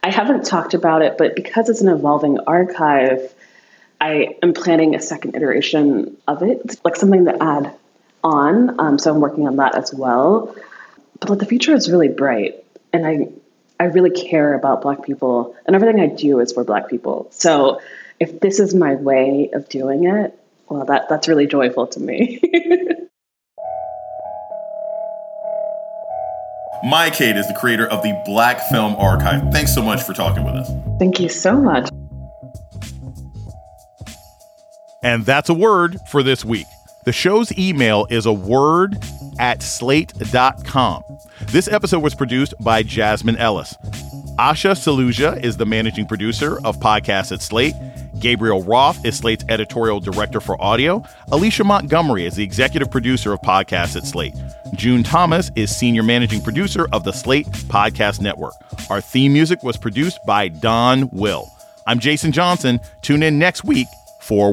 I 0.03 0.11
haven't 0.11 0.45
talked 0.47 0.75
about 0.75 1.03
it, 1.03 1.19
but 1.19 1.35
because 1.35 1.69
it's 1.69 1.81
an 1.81 1.89
evolving 1.89 2.39
archive, 2.41 3.35
I 4.01 4.37
am 4.43 4.53
planning 4.53 4.95
a 4.95 5.01
second 5.01 5.37
iteration 5.37 6.17
of 6.29 6.43
it, 6.43 6.81
like 6.85 6.97
something 6.97 7.25
to 7.25 7.43
add 7.43 7.75
on. 8.23 8.79
Um, 8.81 8.99
so 8.99 9.13
I'm 9.15 9.21
working 9.21 9.47
on 9.47 9.57
that 9.57 9.75
as 9.75 9.93
well. 9.95 10.55
But 11.21 11.31
like, 11.31 11.39
the 11.39 11.47
future 11.47 11.73
is 11.73 11.91
really 11.91 12.09
bright, 12.09 12.65
and 12.93 13.07
I 13.07 13.29
I 13.79 13.85
really 13.85 14.11
care 14.11 14.55
about 14.55 14.83
Black 14.83 15.03
people, 15.03 15.55
and 15.67 15.75
everything 15.75 16.01
I 16.01 16.07
do 16.07 16.41
is 16.41 16.53
for 16.53 16.65
Black 16.65 16.89
people. 16.89 17.29
So 17.31 17.81
if 18.21 18.41
this 18.41 18.61
is 18.61 18.75
my 18.75 18.95
way 18.95 19.51
of 19.53 19.69
doing 19.69 20.05
it, 20.05 20.39
well, 20.69 20.85
that 20.87 21.09
that's 21.09 21.29
really 21.29 21.47
joyful 21.47 21.87
to 21.89 22.01
me. 22.01 22.41
Maya 26.85 27.11
Cade 27.11 27.37
is 27.37 27.49
the 27.49 27.55
creator 27.55 27.87
of 27.87 28.03
the 28.03 28.21
Black 28.27 28.61
Film 28.69 28.95
Archive. 28.97 29.51
Thanks 29.53 29.75
so 29.75 29.83
much 29.83 30.03
for 30.03 30.13
talking 30.13 30.45
with 30.45 30.55
us. 30.55 30.71
Thank 30.99 31.19
you 31.19 31.29
so 31.29 31.57
much. 31.57 31.89
And 35.07 35.25
that's 35.25 35.49
a 35.49 35.55
word 35.55 36.01
for 36.09 36.25
this 36.25 36.45
week. 36.45 36.67
The 37.05 37.13
show's 37.13 37.57
email 37.57 38.09
is 38.11 38.27
a 38.27 38.33
word 38.33 38.99
at 39.39 39.63
slate.com. 39.63 41.05
This 41.43 41.69
episode 41.69 42.01
was 42.01 42.17
produced 42.17 42.55
by 42.59 42.83
Jasmine 42.83 43.37
Ellis. 43.37 43.77
Asha 44.37 44.73
Saluja 44.75 45.41
is 45.45 45.59
the 45.59 45.65
managing 45.65 46.07
producer 46.07 46.59
of 46.65 46.79
podcasts 46.79 47.31
at 47.31 47.41
Slate. 47.41 47.75
Gabriel 48.19 48.65
Roth 48.65 49.07
is 49.07 49.19
Slate's 49.19 49.45
editorial 49.49 50.01
director 50.01 50.41
for 50.41 50.61
audio. 50.61 51.05
Alicia 51.31 51.63
Montgomery 51.63 52.27
is 52.27 52.35
the 52.35 52.43
executive 52.43 52.91
producer 52.91 53.33
of 53.33 53.41
podcasts 53.43 53.95
at 53.95 54.07
Slate. 54.07 54.35
June 54.75 55.05
Thomas 55.05 55.53
is 55.55 55.75
senior 55.75 56.03
managing 56.03 56.41
producer 56.43 56.89
of 56.93 57.05
the 57.05 57.13
Slate 57.13 57.47
Podcast 57.47 58.21
Network. 58.21 58.55
Our 58.91 59.01
theme 59.01 59.33
music 59.33 59.63
was 59.63 59.77
produced 59.77 60.19
by 60.27 60.49
Don 60.49 61.09
Will. 61.11 61.49
I'm 61.87 62.01
Jason 62.01 62.33
Johnson. 62.33 62.81
Tune 63.03 63.23
in 63.23 63.39
next 63.39 63.63
week 63.63 63.87
for 64.27 64.53